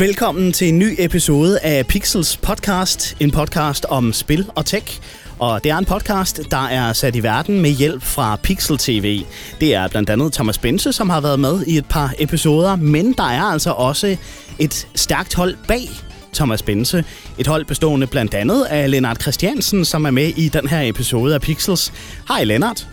Velkommen 0.00 0.52
til 0.52 0.68
en 0.68 0.78
ny 0.78 0.94
episode 0.98 1.60
af 1.60 1.86
Pixels 1.86 2.36
podcast, 2.36 3.16
en 3.20 3.30
podcast 3.30 3.86
om 3.88 4.12
spil 4.12 4.50
og 4.54 4.66
tech. 4.66 5.00
Og 5.38 5.64
det 5.64 5.72
er 5.72 5.78
en 5.78 5.84
podcast, 5.84 6.40
der 6.50 6.66
er 6.66 6.92
sat 6.92 7.16
i 7.16 7.22
verden 7.22 7.60
med 7.60 7.70
hjælp 7.70 8.02
fra 8.02 8.36
Pixel 8.36 8.78
TV. 8.78 9.22
Det 9.60 9.74
er 9.74 9.88
blandt 9.88 10.10
andet 10.10 10.32
Thomas 10.32 10.58
Bense, 10.58 10.92
som 10.92 11.10
har 11.10 11.20
været 11.20 11.40
med 11.40 11.66
i 11.66 11.76
et 11.76 11.86
par 11.88 12.14
episoder, 12.18 12.76
men 12.76 13.12
der 13.12 13.24
er 13.24 13.42
altså 13.42 13.70
også 13.70 14.16
et 14.58 14.88
stærkt 14.94 15.34
hold 15.34 15.54
bag 15.68 15.88
Thomas 16.34 16.62
Bense. 16.62 17.04
Et 17.38 17.46
hold 17.46 17.64
bestående 17.64 18.06
blandt 18.06 18.34
andet 18.34 18.64
af 18.64 18.90
Lennart 18.90 19.22
Christiansen, 19.22 19.84
som 19.84 20.04
er 20.04 20.10
med 20.10 20.28
i 20.28 20.48
den 20.48 20.68
her 20.68 20.80
episode 20.82 21.34
af 21.34 21.40
Pixels. 21.40 21.92
Hej 22.28 22.44
Lennart. 22.44 22.88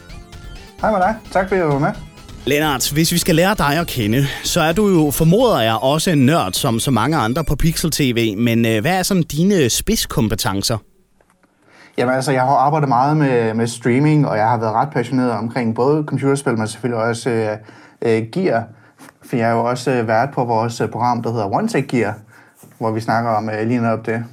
Hej 0.82 0.92
med 0.92 1.00
dig. 1.00 1.16
Tak 1.32 1.48
fordi 1.48 1.62
du 1.62 1.68
var 1.68 1.80
med. 1.80 2.07
Lennart, 2.48 2.92
hvis 2.94 3.12
vi 3.12 3.18
skal 3.18 3.36
lære 3.36 3.56
dig 3.58 3.80
at 3.80 3.88
kende, 3.88 4.26
så 4.44 4.62
er 4.62 4.72
du 4.74 4.88
jo, 4.88 5.12
formoder 5.12 5.60
jeg, 5.60 5.76
også 5.76 6.12
en 6.12 6.26
nørd 6.26 6.54
som 6.54 6.80
så 6.80 6.92
mange 6.92 7.18
andre 7.18 7.44
på 7.44 7.56
Pixel 7.56 7.92
TV. 7.92 8.38
Men 8.38 8.66
øh, 8.66 8.82
hvad 8.82 9.00
er 9.00 9.04
sådan 9.04 9.24
dine 9.24 9.70
spidskompetencer? 9.70 10.78
Jamen 11.98 12.16
altså, 12.16 12.32
jeg 12.32 12.42
har 12.42 12.56
arbejdet 12.56 12.90
meget 12.90 13.18
med, 13.18 13.54
med 13.54 13.68
streaming, 13.68 14.28
og 14.28 14.38
jeg 14.38 14.50
har 14.50 14.58
været 14.58 14.74
ret 14.74 14.90
passioneret 14.90 15.32
omkring 15.32 15.76
både 15.76 16.04
computerspil, 16.08 16.58
men 16.58 16.68
selvfølgelig 16.68 17.04
også 17.04 17.30
øh, 17.30 17.58
øh, 18.02 18.24
gear. 18.32 18.64
For 19.26 19.36
jeg 19.36 19.50
er 19.50 19.54
jo 19.54 19.64
også 19.64 19.92
øh, 19.92 20.08
vært 20.08 20.30
på 20.34 20.46
vores 20.46 20.82
øh, 20.82 20.90
program, 20.90 21.24
der 21.24 21.32
hedder 21.32 21.56
One 21.56 21.68
Tech 21.68 21.88
Gear, 21.88 22.14
hvor 22.78 22.92
vi 22.92 23.00
snakker 23.00 23.30
om 23.30 23.50
øh, 23.50 23.68
lige 23.68 23.82
netop 23.82 24.06
det. 24.06 24.26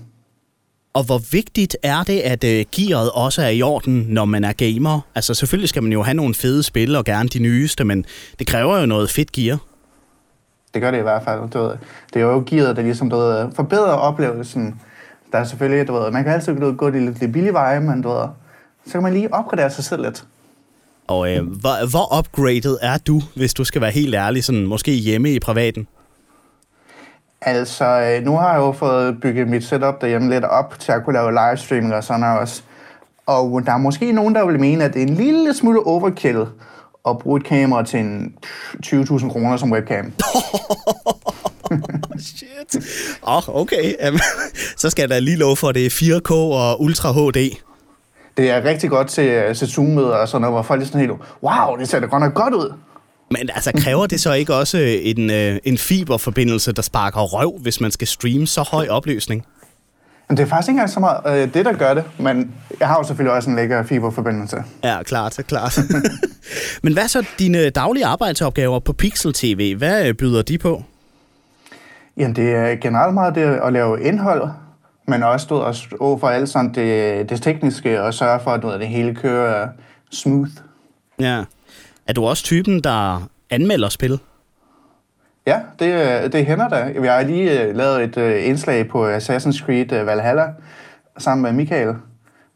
Og 0.94 1.04
hvor 1.04 1.20
vigtigt 1.32 1.76
er 1.82 2.02
det, 2.02 2.20
at 2.20 2.44
øh, 2.44 2.64
gearet 2.72 3.10
også 3.10 3.42
er 3.42 3.48
i 3.48 3.62
orden, 3.62 4.06
når 4.08 4.24
man 4.24 4.44
er 4.44 4.52
gamer? 4.52 5.00
Altså 5.14 5.34
selvfølgelig 5.34 5.68
skal 5.68 5.82
man 5.82 5.92
jo 5.92 6.02
have 6.02 6.14
nogle 6.14 6.34
fede 6.34 6.62
spil, 6.62 6.96
og 6.96 7.04
gerne 7.04 7.28
de 7.28 7.38
nyeste, 7.38 7.84
men 7.84 8.04
det 8.38 8.46
kræver 8.46 8.80
jo 8.80 8.86
noget 8.86 9.10
fedt 9.10 9.32
gear. 9.32 9.58
Det 10.74 10.82
gør 10.82 10.90
det 10.90 10.98
i 10.98 11.02
hvert 11.02 11.22
fald. 11.24 11.50
Du 11.50 11.58
ved. 11.58 11.76
Det 12.14 12.22
er 12.22 12.26
jo 12.26 12.44
gearet, 12.46 12.76
der 12.76 12.82
ligesom 12.82 13.10
du 13.10 13.16
ved, 13.16 13.46
forbedrer 13.54 13.92
oplevelsen. 13.92 14.80
Der 15.32 15.38
er 15.38 15.44
selvfølgelig, 15.44 15.88
du 15.88 15.92
ved, 15.92 16.10
man 16.10 16.24
kan 16.24 16.32
altid 16.32 16.54
du 16.54 16.66
ved, 16.66 16.76
gå 16.76 16.90
de 16.90 17.04
lidt, 17.04 17.20
lidt 17.20 17.32
billige 17.32 17.52
veje, 17.52 17.80
men 17.80 18.02
du 18.02 18.08
ved, 18.08 18.26
så 18.86 18.92
kan 18.92 19.02
man 19.02 19.12
lige 19.12 19.34
opgradere 19.34 19.70
sig 19.70 19.84
selv 19.84 20.02
lidt. 20.02 20.24
Og 21.06 21.32
øh, 21.32 21.46
hvor, 21.46 21.90
hvor 21.90 22.18
upgraded 22.18 22.78
er 22.82 22.98
du, 22.98 23.22
hvis 23.34 23.54
du 23.54 23.64
skal 23.64 23.80
være 23.80 23.90
helt 23.90 24.14
ærlig, 24.14 24.44
sådan 24.44 24.66
måske 24.66 24.92
hjemme 24.92 25.30
i 25.30 25.38
privaten? 25.38 25.86
Altså, 27.46 27.84
øh, 27.84 28.24
nu 28.24 28.36
har 28.36 28.52
jeg 28.52 28.58
jo 28.58 28.72
fået 28.72 29.20
bygget 29.20 29.48
mit 29.48 29.64
setup 29.64 30.00
derhjemme 30.00 30.30
lidt 30.30 30.44
op 30.44 30.78
til 30.78 30.92
at 30.92 31.04
kunne 31.04 31.12
lave 31.12 31.30
livestreaming 31.32 31.94
og 31.94 32.04
sådan 32.04 32.20
noget 32.20 32.38
også. 32.38 32.62
Og 33.26 33.62
der 33.66 33.72
er 33.72 33.76
måske 33.76 34.12
nogen, 34.12 34.34
der 34.34 34.46
vil 34.46 34.60
mene, 34.60 34.84
at 34.84 34.94
det 34.94 35.02
er 35.02 35.06
en 35.06 35.14
lille 35.14 35.54
smule 35.54 35.86
overkill 35.86 36.46
at 37.08 37.18
bruge 37.18 37.40
et 37.40 37.46
kamera 37.46 37.82
til 37.82 38.00
en 38.00 38.34
20.000 38.86 39.32
kroner 39.32 39.56
som 39.56 39.72
webcam. 39.72 40.12
Shit. 42.18 42.84
Åh, 43.26 43.48
oh, 43.48 43.60
okay. 43.60 43.94
Så 44.76 44.90
skal 44.90 45.10
da 45.10 45.18
lige 45.18 45.36
love 45.36 45.56
for, 45.56 45.72
det 45.72 45.86
er 45.86 45.90
4K 45.90 46.32
og 46.32 46.82
Ultra 46.82 47.12
HD. 47.12 47.56
Det 48.36 48.50
er 48.50 48.64
rigtig 48.64 48.90
godt 48.90 49.08
til, 49.08 49.54
til 49.56 49.68
Zoom-møder 49.68 50.16
og 50.16 50.28
sådan 50.28 50.40
noget, 50.40 50.54
hvor 50.54 50.62
folk 50.62 50.82
er 50.82 50.86
sådan 50.86 51.00
helt, 51.00 51.12
wow, 51.42 51.76
det 51.78 51.88
ser 51.88 52.00
da 52.00 52.06
godt 52.06 52.22
nok 52.22 52.34
godt 52.34 52.54
ud. 52.54 52.72
Men 53.30 53.50
altså, 53.54 53.72
kræver 53.76 54.06
det 54.06 54.20
så 54.20 54.32
ikke 54.32 54.54
også 54.54 54.78
en, 55.02 55.30
øh, 55.30 55.56
en 55.64 55.78
fiberforbindelse, 55.78 56.72
der 56.72 56.82
sparker 56.82 57.20
røv, 57.20 57.58
hvis 57.58 57.80
man 57.80 57.90
skal 57.90 58.06
streame 58.06 58.46
så 58.46 58.62
høj 58.62 58.88
opløsning? 58.88 59.46
Men 60.28 60.36
det 60.36 60.42
er 60.42 60.46
faktisk 60.46 60.68
ikke 60.68 60.76
engang 60.76 60.90
så 60.90 61.00
meget 61.00 61.42
øh, 61.42 61.54
det, 61.54 61.64
der 61.64 61.72
gør 61.72 61.94
det, 61.94 62.04
men 62.18 62.54
jeg 62.80 62.88
har 62.88 62.96
jo 62.96 63.04
selvfølgelig 63.04 63.32
også 63.32 63.50
en 63.50 63.56
lækker 63.56 63.82
fiberforbindelse. 63.82 64.56
Ja, 64.84 65.02
klart, 65.02 65.40
klart. 65.48 65.78
men 66.82 66.92
hvad 66.92 67.08
så 67.08 67.26
dine 67.38 67.70
daglige 67.70 68.06
arbejdsopgaver 68.06 68.78
på 68.78 68.92
Pixel 68.92 69.32
TV? 69.32 69.76
Hvad 69.76 70.06
øh, 70.08 70.14
byder 70.14 70.42
de 70.42 70.58
på? 70.58 70.82
Jamen, 72.16 72.36
det 72.36 72.54
er 72.54 72.76
generelt 72.76 73.14
meget 73.14 73.34
det 73.34 73.42
at 73.42 73.72
lave 73.72 74.02
indhold, 74.02 74.48
men 75.08 75.22
også 75.22 75.44
stå 75.44 75.58
og 75.58 75.74
stå 75.74 76.18
for 76.18 76.28
alt 76.28 76.48
sådan 76.48 76.74
det, 76.74 77.30
det 77.30 77.42
tekniske, 77.42 78.02
og 78.02 78.14
sørge 78.14 78.40
for, 78.40 78.50
at 78.50 78.80
det 78.80 78.88
hele 78.88 79.14
kører 79.14 79.68
smooth. 80.10 80.50
Ja. 81.20 81.44
Er 82.06 82.12
du 82.12 82.24
også 82.24 82.44
typen, 82.44 82.80
der 82.80 83.28
anmelder 83.50 83.88
spil? 83.88 84.18
Ja, 85.46 85.60
det, 85.78 86.32
det 86.32 86.46
hænder 86.46 86.68
da. 86.68 86.92
Jeg 87.02 87.14
har 87.14 87.22
lige 87.22 87.68
uh, 87.68 87.76
lavet 87.76 88.04
et 88.04 88.16
uh, 88.16 88.48
indslag 88.48 88.88
på 88.88 89.16
Assassin's 89.16 89.64
Creed 89.64 90.04
Valhalla 90.04 90.46
sammen 91.18 91.42
med 91.42 91.52
Michael, 91.52 91.94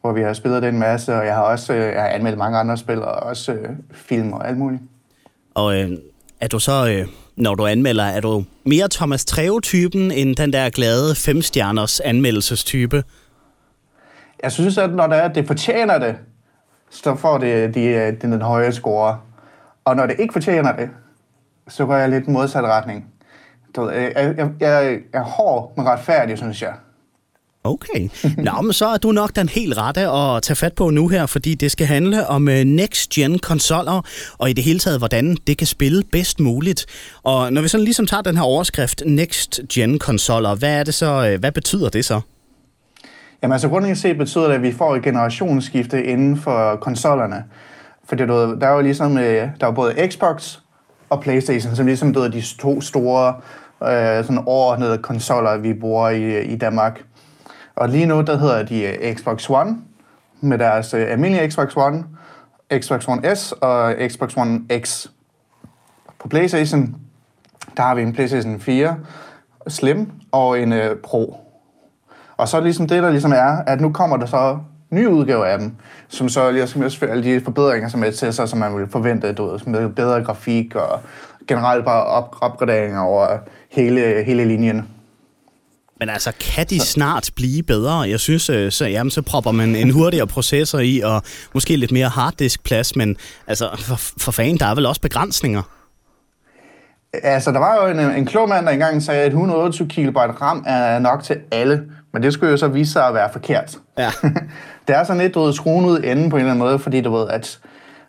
hvor 0.01 0.13
vi 0.13 0.21
har 0.21 0.33
spillet 0.33 0.63
den 0.63 0.79
masse, 0.79 1.15
og 1.15 1.27
jeg 1.27 1.35
har 1.35 1.43
også 1.43 1.73
jeg 1.73 2.03
har 2.03 2.09
anmeldt 2.09 2.39
mange 2.39 2.59
andre 2.59 2.77
spil, 2.77 3.03
og 3.03 3.13
også 3.13 3.53
uh, 3.53 3.59
film 3.93 4.33
og 4.33 4.49
alt 4.49 4.59
muligt. 4.59 4.83
Og 5.55 5.81
øh, 5.81 5.91
er 6.41 6.49
du 6.49 6.59
så, 6.59 6.89
øh, 6.89 7.09
når 7.37 7.55
du 7.55 7.67
anmelder, 7.67 8.05
er 8.05 8.21
du 8.21 8.45
mere 8.65 8.89
Thomas 8.93 9.25
Treve-typen, 9.25 10.11
end 10.11 10.37
den 10.37 10.53
der 10.53 10.71
glade 10.71 11.15
femstjerners 11.15 12.01
anmeldelsestype? 12.01 13.05
Jeg 14.43 14.53
synes, 14.53 14.79
at 14.79 14.91
når 14.91 15.07
det, 15.07 15.19
er, 15.19 15.29
det 15.29 15.47
fortjener 15.47 15.99
det, 15.99 16.17
så 16.91 17.17
får 17.17 17.39
det 17.39 17.75
de, 17.75 17.81
de, 17.81 18.17
den 18.21 18.43
høje 18.43 18.73
score. 18.73 19.19
Og 19.89 19.97
når 19.97 20.07
det 20.07 20.17
ikke 20.19 20.33
fortjener 20.33 20.77
det, 20.77 20.91
så 21.69 21.87
går 21.87 21.97
jeg 21.97 22.09
lidt 22.09 22.29
modsat 22.29 22.65
retning. 22.65 23.07
Du, 23.77 23.89
jeg, 23.91 24.13
jeg, 24.17 24.35
jeg, 24.37 24.51
jeg 24.61 24.99
er 25.13 25.23
hård, 25.23 25.73
men 25.77 25.87
retfærdig, 25.87 26.39
synes 26.39 26.63
jeg. 26.63 26.73
Okay. 27.65 28.09
Nå, 28.47 28.63
men 28.63 28.73
så 28.73 28.87
er 28.87 28.97
du 28.97 29.13
nok 29.13 29.37
den 29.37 29.49
helt 29.49 29.79
rette 29.79 30.01
at 30.01 30.43
tage 30.43 30.57
fat 30.57 30.73
på 30.73 30.91
nu 30.91 31.09
her, 31.09 31.27
fordi 31.27 31.55
det 31.55 31.71
skal 31.71 31.87
handle 31.87 32.27
om 32.27 32.49
øh, 32.49 32.65
next-gen 32.65 33.39
konsoller, 33.39 34.03
og 34.39 34.51
i 34.51 34.53
det 34.53 34.65
hele 34.65 34.79
taget, 34.79 34.99
hvordan 34.99 35.37
det 35.47 35.59
kan 35.59 35.67
spille 35.67 36.03
bedst 36.13 36.41
muligt. 36.41 36.87
Og 37.23 37.53
når 37.53 37.63
vi 37.63 37.69
sådan 37.69 37.85
ligesom 37.85 38.07
tager 38.07 38.23
den 38.23 38.37
her 38.37 38.45
overskrift, 38.45 39.03
next-gen 39.07 39.99
konsoller, 39.99 40.55
hvad 40.55 40.81
er 40.81 40.85
det 40.85 40.95
så, 40.95 41.29
øh, 41.29 41.41
hvad 41.41 41.53
betyder 41.53 41.89
det 41.89 42.05
så? 42.05 42.21
Jamen 43.43 43.53
altså 43.53 43.69
grundlæggende 43.69 44.01
set 44.01 44.19
betyder 44.19 44.47
det, 44.47 44.55
at 44.55 44.63
vi 44.63 44.73
får 44.73 44.97
et 44.97 45.03
generationsskifte 45.03 46.05
inden 46.05 46.37
for 46.37 46.77
konsollerne. 46.77 47.45
Fordi 48.09 48.27
du 48.27 48.59
der 48.61 48.67
er 48.67 48.73
jo 48.73 48.81
ligesom, 48.81 49.19
øh, 49.19 49.49
der 49.61 49.67
er 49.67 49.71
både 49.71 50.09
Xbox 50.09 50.59
og 51.11 51.21
Playstation, 51.21 51.77
som 51.77 51.87
ligesom 51.87 52.15
du 52.15 52.27
de 52.27 52.43
to 52.59 52.81
store 52.81 53.35
øh, 53.83 54.25
sådan 54.25 54.43
overordnede 54.47 54.99
konsoller, 54.99 55.57
vi 55.57 55.75
bruger 55.75 56.09
i, 56.09 56.43
i 56.45 56.57
Danmark. 56.57 57.05
Og 57.77 57.89
lige 57.89 58.07
nu, 58.07 58.21
der 58.21 58.39
hedder 58.39 58.63
de 58.63 58.83
øh, 58.83 59.15
Xbox 59.15 59.51
One, 59.51 59.79
med 60.41 60.59
deres 60.59 60.95
øh, 60.95 61.11
almindelige 61.11 61.51
Xbox 61.51 61.77
One, 61.77 62.05
Xbox 62.79 63.09
One 63.09 63.37
S 63.37 63.53
og 63.53 63.95
Xbox 64.09 64.37
One 64.37 64.61
X. 64.81 65.07
På 66.19 66.29
Playstation, 66.29 66.97
der 67.77 67.83
har 67.83 67.95
vi 67.95 68.03
en 68.03 68.13
Playstation 68.13 68.61
4 68.61 68.97
Slim 69.69 70.11
og 70.33 70.61
en 70.61 70.73
øh, 70.73 70.97
Pro. 70.97 71.41
Og 72.37 72.49
så 72.49 72.57
det 72.57 72.65
ligesom 72.65 72.87
det, 72.87 73.03
der 73.03 73.11
ligesom 73.11 73.33
er, 73.33 73.63
at 73.67 73.81
nu 73.81 73.93
kommer 73.93 74.17
der 74.17 74.27
så 74.27 74.59
nye 74.91 75.09
udgaver 75.09 75.45
af 75.45 75.59
dem, 75.59 75.73
som 76.09 76.29
så 76.29 76.51
ligesom 76.51 76.83
også 76.83 77.07
alle 77.07 77.25
de 77.25 77.41
forbedringer, 77.45 77.89
som 77.89 78.05
er 78.05 78.11
til 78.11 78.33
sig, 78.33 78.49
som 78.49 78.59
man 78.59 78.77
vil 78.77 78.87
forvente, 78.91 79.33
du 79.33 79.51
ved, 79.51 79.61
med 79.67 79.89
bedre 79.89 80.25
grafik 80.25 80.75
og 80.75 81.01
generelt 81.49 81.85
bare 81.85 82.05
op- 82.05 82.37
opgraderinger 82.41 83.01
over 83.01 83.39
hele, 83.71 84.25
hele 84.27 84.45
linjen. 84.45 84.89
Men 86.01 86.09
altså, 86.09 86.33
kan 86.41 86.67
de 86.67 86.81
snart 86.81 87.31
blive 87.37 87.63
bedre? 87.63 88.01
Jeg 88.01 88.21
synes, 88.21 88.51
øh, 88.51 88.73
så, 88.73 88.87
jamen, 88.87 89.11
så 89.11 89.23
propper 89.23 89.53
man 89.53 89.77
en 89.77 89.91
hurtigere 89.91 90.27
processor 90.27 90.79
i, 90.79 91.01
og 91.01 91.23
måske 91.55 91.77
lidt 91.77 91.93
mere 91.93 92.09
harddisk-plads, 92.09 92.97
men 92.97 93.17
altså, 93.47 93.69
for, 93.79 93.97
for 94.19 94.33
fanden, 94.33 94.59
der 94.59 94.67
er 94.67 94.75
vel 94.75 94.87
også 94.87 95.01
begrænsninger? 95.01 95.63
Altså, 97.13 97.53
der 97.53 97.59
var 97.59 97.87
jo 97.87 97.99
en, 97.99 98.01
en 98.01 98.27
klog 98.27 98.49
mand, 98.49 98.67
der 98.67 98.73
engang 98.73 99.03
sagde, 99.03 99.21
at 99.21 99.27
128 99.27 99.89
KB 99.89 100.17
RAM 100.17 100.65
er 100.67 100.99
nok 100.99 101.23
til 101.23 101.37
alle, 101.51 101.85
men 102.13 102.23
det 102.23 102.33
skulle 102.33 102.51
jo 102.51 102.57
så 102.57 102.69
vise 102.69 102.93
sig 102.93 103.07
at 103.07 103.15
være 103.15 103.29
forkert. 103.33 103.79
Ja. 103.99 104.11
det 104.89 104.97
er 104.97 105.05
sådan 105.05 105.23
lidt, 105.23 105.35
du 105.35 105.41
ved, 105.41 105.53
skruen 105.53 105.85
ud 105.85 106.01
enden 106.05 106.31
på 106.31 106.37
en 106.37 106.41
eller 106.41 106.53
anden 106.53 106.67
måde, 106.67 106.79
fordi 106.79 107.01
du 107.01 107.13
ved, 107.13 107.29
at 107.29 107.59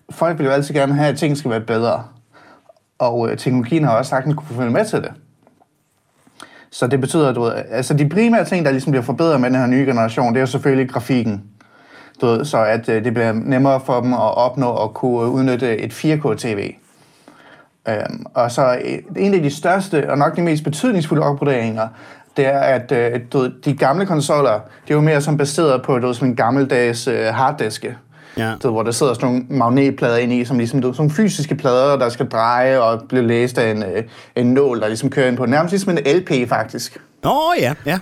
folk 0.09 0.39
vil 0.39 0.45
jo 0.45 0.51
altid 0.51 0.75
gerne 0.75 0.93
have, 0.93 1.07
at 1.07 1.17
ting 1.17 1.37
skal 1.37 1.51
være 1.51 1.61
bedre. 1.61 2.03
Og 2.99 3.31
øh, 3.31 3.37
teknologien 3.37 3.83
har 3.83 3.97
også 3.97 4.09
sagtens 4.09 4.35
kunne 4.35 4.57
følge 4.57 4.71
med 4.71 4.85
til 4.85 5.01
det. 5.01 5.11
Så 6.71 6.87
det 6.87 7.01
betyder, 7.01 7.29
at 7.29 7.35
du 7.35 7.41
ved, 7.41 7.53
altså 7.69 7.93
de 7.93 8.09
primære 8.09 8.45
ting, 8.45 8.65
der 8.65 8.71
ligesom 8.71 8.91
bliver 8.91 9.03
forbedret 9.03 9.41
med 9.41 9.49
den 9.49 9.59
her 9.59 9.67
nye 9.67 9.85
generation, 9.85 10.33
det 10.33 10.35
er 10.35 10.41
jo 10.41 10.47
selvfølgelig 10.47 10.89
grafikken. 10.89 11.43
Du 12.21 12.25
ved, 12.25 12.45
så 12.45 12.57
at 12.57 12.89
øh, 12.89 13.03
det 13.03 13.13
bliver 13.13 13.33
nemmere 13.33 13.79
for 13.79 14.01
dem 14.01 14.13
at 14.13 14.37
opnå 14.37 14.67
og 14.67 14.93
kunne 14.93 15.29
udnytte 15.29 15.77
et 15.77 15.91
4K-TV. 15.91 16.73
Øhm, 17.87 18.25
og 18.33 18.51
så 18.51 18.79
øh, 18.85 19.23
en 19.23 19.33
af 19.33 19.41
de 19.41 19.49
største 19.49 20.11
og 20.11 20.17
nok 20.17 20.35
de 20.35 20.41
mest 20.41 20.63
betydningsfulde 20.63 21.23
opgraderinger, 21.23 21.87
det 22.39 22.47
er, 22.47 22.59
at 22.59 22.91
øh, 22.91 23.19
du 23.33 23.49
de 23.65 23.73
gamle 23.73 24.05
konsoller, 24.05 24.53
det 24.83 24.91
er 24.91 24.95
jo 24.95 25.01
mere 25.01 25.21
som 25.21 25.37
baseret 25.37 25.81
på 25.81 25.99
du 25.99 26.13
sådan 26.13 26.29
en 26.29 26.35
gammeldags 26.35 27.07
øh, 27.07 27.25
harddiske. 27.25 27.97
Ja. 28.37 28.53
Du 28.63 28.71
hvor 28.71 28.83
der 28.83 28.91
sidder 28.91 29.13
sådan 29.13 29.29
nogle 29.29 29.45
magnetplader 29.49 30.17
ind 30.17 30.33
i, 30.33 30.45
som 30.45 30.57
ligesom, 30.57 30.81
du 30.81 30.93
sådan 30.93 31.11
fysiske 31.11 31.55
plader, 31.55 31.97
der 31.97 32.09
skal 32.09 32.27
dreje 32.27 32.79
og 32.79 33.01
blive 33.09 33.27
læst 33.27 33.57
af 33.57 33.71
en, 33.71 33.83
øh, 33.83 34.03
en 34.35 34.53
nål, 34.53 34.81
der 34.81 34.87
ligesom 34.87 35.09
kører 35.09 35.27
ind 35.27 35.37
på. 35.37 35.45
Nærmest 35.45 35.71
ligesom 35.71 35.97
en 35.97 36.17
LP, 36.17 36.49
faktisk. 36.49 36.97
Åh, 37.25 37.31
oh, 37.31 37.55
ja, 37.59 37.73
ja. 37.85 37.99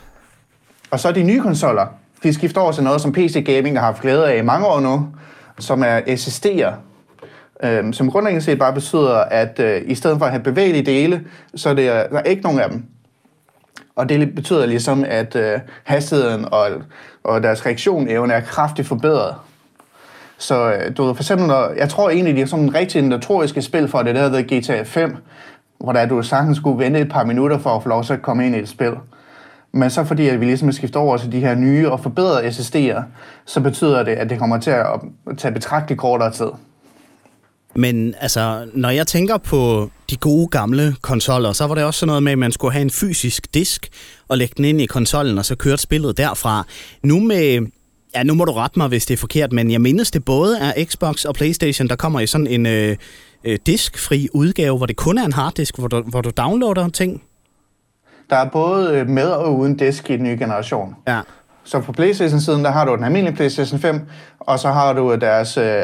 Og 0.92 1.00
så 1.00 1.12
de 1.12 1.24
nye 1.24 1.42
konsoller, 1.42 1.88
de 2.24 2.33
skifter 2.33 2.62
over 2.62 2.72
til 2.72 2.83
noget, 2.83 3.01
som 3.01 3.12
PC 3.12 3.44
Gaming 3.45 3.80
har 3.80 3.86
haft 3.86 4.01
glæde 4.01 4.31
af 4.31 4.38
i 4.38 4.42
mange 4.42 4.68
år 4.68 4.80
nu, 4.80 5.07
som 5.60 5.83
er 5.83 6.00
SSD'er. 6.00 6.74
Øhm, 7.63 7.94
som 7.94 8.12
grundlæggende 8.12 8.45
set 8.45 8.60
bare 8.60 8.74
betyder, 8.74 9.16
at 9.16 9.60
øh, 9.60 9.81
i 9.86 9.95
stedet 9.95 10.18
for 10.18 10.25
at 10.25 10.31
have 10.31 10.44
bevægelige 10.44 10.86
dele, 10.86 11.22
så 11.56 11.69
er 11.69 11.74
det, 11.74 11.86
der 11.86 12.18
er 12.18 12.24
ikke 12.24 12.42
nogen 12.42 12.60
af 12.60 12.69
dem. 12.69 12.83
Og 13.97 14.09
det 14.09 14.35
betyder 14.35 14.65
ligesom, 14.65 15.05
at 15.07 15.35
øh, 15.35 15.59
hastigheden 15.83 16.45
og, 16.51 16.67
og 17.23 17.44
deres 17.44 17.65
reaktionevne 17.65 18.33
er 18.33 18.39
kraftigt 18.39 18.88
forbedret. 18.88 19.35
Så 20.38 20.73
øh, 20.73 20.97
du 20.97 21.03
ved, 21.03 21.15
for 21.15 21.23
eksempel, 21.23 21.47
når, 21.47 21.71
jeg 21.77 21.89
tror 21.89 22.09
egentlig, 22.09 22.35
det 22.35 22.41
er 22.41 22.45
sådan 22.45 22.65
en 22.65 22.75
rigtig 22.75 23.01
notoriske 23.01 23.61
spil 23.61 23.88
for 23.88 24.01
det, 24.01 24.15
der 24.15 24.29
hedder 24.29 24.59
GTA 24.59 24.83
5, 24.83 25.17
hvor 25.77 25.91
der, 25.91 26.05
du 26.05 26.21
sagtens 26.21 26.57
skulle 26.57 26.79
vente 26.85 26.99
et 26.99 27.09
par 27.09 27.23
minutter 27.23 27.57
for 27.57 27.69
at 27.69 27.83
få 27.83 27.89
lov 27.89 28.03
til 28.03 28.13
at 28.13 28.21
komme 28.21 28.45
ind 28.45 28.55
i 28.55 28.59
et 28.59 28.69
spil. 28.69 28.94
Men 29.71 29.89
så 29.89 30.03
fordi 30.03 30.27
at 30.27 30.39
vi 30.39 30.45
ligesom 30.45 30.71
skifter 30.71 30.99
over 30.99 31.17
til 31.17 31.31
de 31.31 31.39
her 31.39 31.55
nye 31.55 31.91
og 31.91 31.99
forbedrede 31.99 32.47
SSD'er, 32.47 33.01
så 33.45 33.61
betyder 33.61 34.03
det, 34.03 34.11
at 34.11 34.29
det 34.29 34.39
kommer 34.39 34.57
til 34.59 34.71
at 34.71 34.85
tage 35.38 35.53
betragteligt 35.53 35.99
kortere 35.99 36.31
tid. 36.31 36.49
Men 37.77 38.15
altså, 38.19 38.68
når 38.74 38.89
jeg 38.89 39.07
tænker 39.07 39.38
på 39.38 39.89
de 40.09 40.18
gode 40.18 40.47
gamle 40.47 40.95
konsoller, 41.01 41.53
så 41.53 41.68
var 41.68 41.75
det 41.75 41.83
også 41.83 42.00
sådan 42.00 42.07
noget 42.07 42.24
med, 42.24 42.31
at 42.31 42.38
man 42.38 42.51
skulle 42.51 42.71
have 42.71 42.81
en 42.81 42.89
fysisk 42.89 43.53
disk 43.53 43.89
og 44.27 44.38
lægge 44.38 44.53
den 44.57 44.65
ind 44.65 44.81
i 44.81 44.85
konsollen, 44.85 45.38
og 45.38 45.45
så 45.45 45.56
kørte 45.56 45.81
spillet 45.81 46.18
derfra. 46.18 46.65
Nu 47.03 47.19
med 47.19 47.68
Ja, 48.15 48.24
nu 48.24 48.33
må 48.33 48.45
du 48.45 48.51
rette 48.51 48.79
mig, 48.79 48.88
hvis 48.88 49.06
det 49.06 49.13
er 49.13 49.18
forkert, 49.18 49.53
men 49.53 49.71
jeg 49.71 49.81
mindes 49.81 50.12
det 50.12 50.25
både 50.25 50.59
er 50.59 50.85
Xbox 50.85 51.25
og 51.25 51.35
Playstation, 51.35 51.88
der 51.88 51.95
kommer 51.95 52.19
i 52.19 52.27
sådan 52.27 52.47
en 52.47 52.65
øh, 52.65 52.97
øh, 53.44 53.59
diskfri 53.65 54.27
udgave, 54.33 54.77
hvor 54.77 54.85
det 54.85 54.95
kun 54.95 55.18
er 55.18 55.25
en 55.25 55.33
harddisk, 55.33 55.77
hvor 55.77 55.88
du, 55.88 56.01
hvor 56.01 56.21
du 56.21 56.31
downloader 56.38 56.89
ting. 56.89 57.23
Der 58.30 58.35
er 58.35 58.50
både 58.50 58.97
øh, 58.97 59.09
med 59.09 59.27
og 59.27 59.57
uden 59.57 59.77
disk 59.77 60.09
i 60.09 60.13
den 60.13 60.23
nye 60.23 60.38
generation. 60.38 60.95
Ja. 61.07 61.21
Så 61.68 61.80
på 61.80 61.92
Playstation-siden, 61.92 62.64
der 62.64 62.72
har 62.72 62.86
du 62.86 62.96
den 62.96 63.04
almindelige 63.04 63.36
Playstation 63.36 63.80
5, 63.80 64.02
og 64.40 64.60
så 64.60 64.69
har 64.69 64.94
du 64.94 65.14
øh, 65.14 65.22
deres 65.22 65.58
øh, 65.58 65.84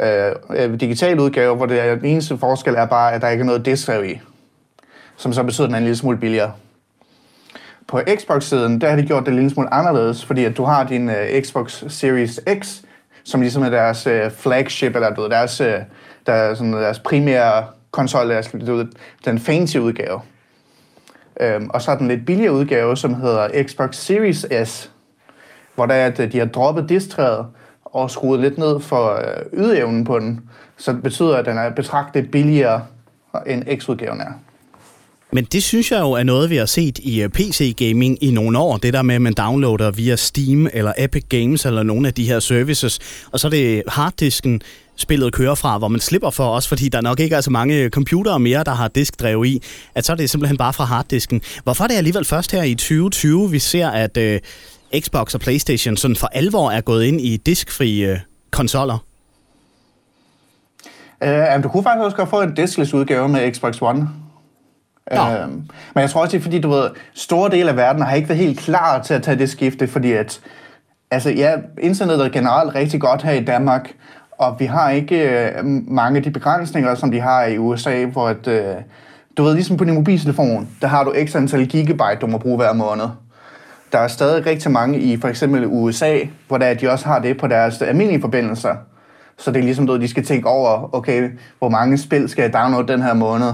øh, 0.00 0.32
øh, 0.50 0.80
digitale 0.80 1.22
udgave, 1.22 1.56
hvor 1.56 1.66
det 1.66 1.80
er, 1.80 1.94
den 1.94 2.04
eneste 2.04 2.38
forskel 2.38 2.74
er 2.74 2.86
bare, 2.86 3.12
at 3.12 3.22
der 3.22 3.28
ikke 3.28 3.42
er 3.42 3.46
noget 3.46 3.66
diskrev 3.66 4.04
i. 4.04 4.20
Som 5.16 5.32
så 5.32 5.42
betyder, 5.42 5.64
at 5.64 5.68
den 5.68 5.74
er 5.74 5.78
en 5.78 5.84
lille 5.84 5.96
smule 5.96 6.18
billigere. 6.18 6.52
På 7.88 8.00
Xbox-siden, 8.16 8.80
der 8.80 8.88
har 8.88 8.96
de 8.96 9.02
gjort 9.02 9.22
det 9.22 9.28
en 9.28 9.34
lille 9.34 9.50
smule 9.50 9.74
anderledes, 9.74 10.24
fordi 10.24 10.44
at 10.44 10.56
du 10.56 10.64
har 10.64 10.84
din 10.84 11.10
øh, 11.10 11.42
Xbox 11.42 11.84
Series 11.88 12.40
X, 12.60 12.80
som 13.24 13.40
ligesom 13.40 13.62
er 13.62 13.70
deres 13.70 14.06
øh, 14.06 14.30
flagship, 14.30 14.94
eller 14.94 15.14
du 15.14 15.22
ved, 15.22 15.30
deres, 15.30 15.60
øh, 15.60 15.78
der, 16.26 16.54
sådan, 16.54 16.72
deres 16.72 16.98
primære 16.98 17.66
konsol, 17.90 18.30
deres, 18.30 18.48
du 18.66 18.74
ved, 18.74 18.86
den 19.24 19.38
fancy 19.38 19.76
udgave. 19.76 20.20
Øhm, 21.40 21.70
og 21.70 21.82
så 21.82 21.90
er 21.90 21.98
den 21.98 22.08
lidt 22.08 22.26
billigere 22.26 22.52
udgave, 22.52 22.96
som 22.96 23.14
hedder 23.14 23.62
Xbox 23.62 23.96
Series 23.96 24.46
S, 24.64 24.90
hvor 25.74 25.86
der 25.86 25.94
er, 25.94 26.06
at 26.06 26.20
øh, 26.20 26.32
de 26.32 26.38
har 26.38 26.46
droppet 26.46 26.88
distræet 26.88 27.46
og 27.84 28.10
skruet 28.10 28.40
lidt 28.40 28.58
ned 28.58 28.80
for 28.80 29.12
øh, 29.12 29.60
ydeevnen 29.60 30.04
på 30.04 30.18
den, 30.18 30.40
så 30.76 30.92
det 30.92 31.02
betyder, 31.02 31.36
at 31.36 31.44
den 31.44 31.58
er 31.58 31.70
betragtet 31.70 32.30
billigere, 32.30 32.82
end 33.46 33.80
X-udgaven 33.80 34.20
er. 34.20 34.32
Men 35.34 35.44
det 35.44 35.62
synes 35.62 35.92
jeg 35.92 36.00
jo 36.00 36.12
er 36.12 36.22
noget, 36.22 36.50
vi 36.50 36.56
har 36.56 36.66
set 36.66 36.98
i 36.98 37.22
øh, 37.22 37.28
PC-gaming 37.28 38.24
i 38.24 38.30
nogle 38.30 38.58
år. 38.58 38.76
Det 38.76 38.92
der 38.92 39.02
med, 39.02 39.14
at 39.14 39.22
man 39.22 39.32
downloader 39.32 39.90
via 39.90 40.16
Steam 40.16 40.68
eller 40.72 40.92
Epic 40.98 41.24
Games 41.28 41.66
eller 41.66 41.82
nogle 41.82 42.08
af 42.08 42.14
de 42.14 42.24
her 42.24 42.40
services. 42.40 42.98
Og 43.32 43.40
så 43.40 43.48
er 43.48 43.50
det 43.50 43.82
harddisken, 43.88 44.62
spillet 44.96 45.32
kører 45.32 45.54
fra, 45.54 45.78
hvor 45.78 45.88
man 45.88 46.00
slipper 46.00 46.30
for 46.30 46.48
os, 46.48 46.68
fordi 46.68 46.88
der 46.88 47.00
nok 47.00 47.20
ikke 47.20 47.36
er 47.36 47.40
så 47.40 47.50
mange 47.50 47.88
computere 47.88 48.40
mere, 48.40 48.64
der 48.64 48.74
har 48.74 48.88
diskdrev 48.88 49.44
i, 49.44 49.62
at 49.94 50.06
så 50.06 50.12
er 50.12 50.16
det 50.16 50.30
simpelthen 50.30 50.56
bare 50.56 50.72
fra 50.72 50.84
harddisken. 50.84 51.42
Hvorfor 51.64 51.84
er 51.84 51.88
det 51.88 51.94
alligevel 51.94 52.24
først 52.24 52.52
her 52.52 52.62
i 52.62 52.74
2020, 52.74 53.50
vi 53.50 53.58
ser, 53.58 53.88
at 53.88 54.16
øh, 54.16 54.40
Xbox 55.00 55.34
og 55.34 55.40
Playstation 55.40 55.96
sådan 55.96 56.16
for 56.16 56.26
alvor 56.26 56.70
er 56.70 56.80
gået 56.80 57.04
ind 57.04 57.20
i 57.20 57.36
diskfri 57.36 58.04
øh, 58.04 58.18
konsoller? 58.50 58.98
Uh, 61.24 61.62
du 61.62 61.68
kunne 61.68 61.82
faktisk 61.82 62.04
også 62.04 62.16
godt 62.16 62.28
få 62.28 62.42
en 62.42 62.54
diskless 62.54 62.94
udgave 62.94 63.28
med 63.28 63.52
Xbox 63.52 63.82
One. 63.82 64.08
Ja. 65.10 65.42
Øhm, 65.42 65.52
men 65.94 66.02
jeg 66.02 66.10
tror 66.10 66.20
også, 66.20 66.32
det 66.32 66.38
er 66.38 66.42
fordi, 66.42 66.60
du 66.60 66.70
ved, 66.70 66.90
store 67.14 67.50
dele 67.50 67.70
af 67.70 67.76
verden 67.76 68.02
har 68.02 68.14
ikke 68.14 68.28
været 68.28 68.40
helt 68.40 68.58
klar 68.58 69.02
til 69.02 69.14
at 69.14 69.22
tage 69.22 69.38
det 69.38 69.50
skifte, 69.50 69.88
fordi 69.88 70.12
at, 70.12 70.40
altså 71.10 71.30
ja, 71.30 71.54
internettet 71.80 72.26
er 72.26 72.30
generelt 72.30 72.74
rigtig 72.74 73.00
godt 73.00 73.22
her 73.22 73.32
i 73.32 73.44
Danmark, 73.44 73.92
og 74.38 74.56
vi 74.58 74.64
har 74.64 74.90
ikke 74.90 75.16
øh, 75.16 75.64
mange 75.88 76.16
af 76.16 76.22
de 76.22 76.30
begrænsninger, 76.30 76.94
som 76.94 77.10
de 77.10 77.20
har 77.20 77.44
i 77.44 77.58
USA, 77.58 78.04
hvor 78.04 78.28
at, 78.28 78.46
øh, 78.46 78.74
du 79.36 79.42
ved, 79.42 79.54
ligesom 79.54 79.76
på 79.76 79.84
din 79.84 79.94
mobiltelefon, 79.94 80.68
der 80.80 80.86
har 80.86 81.04
du 81.04 81.14
x 81.26 81.36
antal 81.36 81.66
gigabyte, 81.66 82.18
du 82.20 82.26
må 82.26 82.38
bruge 82.38 82.56
hver 82.56 82.72
måned. 82.72 83.04
Der 83.94 84.00
er 84.00 84.08
stadig 84.08 84.46
rigtig 84.46 84.70
mange 84.70 84.98
i 84.98 85.20
for 85.20 85.28
eksempel 85.28 85.66
USA, 85.66 86.18
hvor 86.48 86.58
der, 86.58 86.74
de 86.74 86.90
også 86.90 87.06
har 87.06 87.18
det 87.18 87.38
på 87.38 87.46
deres 87.46 87.82
almindelige 87.82 88.20
forbindelser. 88.20 88.74
Så 89.38 89.50
det 89.50 89.58
er 89.58 89.64
ligesom, 89.64 89.90
at 89.90 90.00
de 90.00 90.08
skal 90.08 90.24
tænke 90.24 90.48
over, 90.48 90.94
okay, 90.94 91.30
hvor 91.58 91.68
mange 91.68 91.98
spil 91.98 92.28
skal 92.28 92.42
jeg 92.42 92.52
downloade 92.52 92.92
den 92.92 93.02
her 93.02 93.14
måned? 93.14 93.52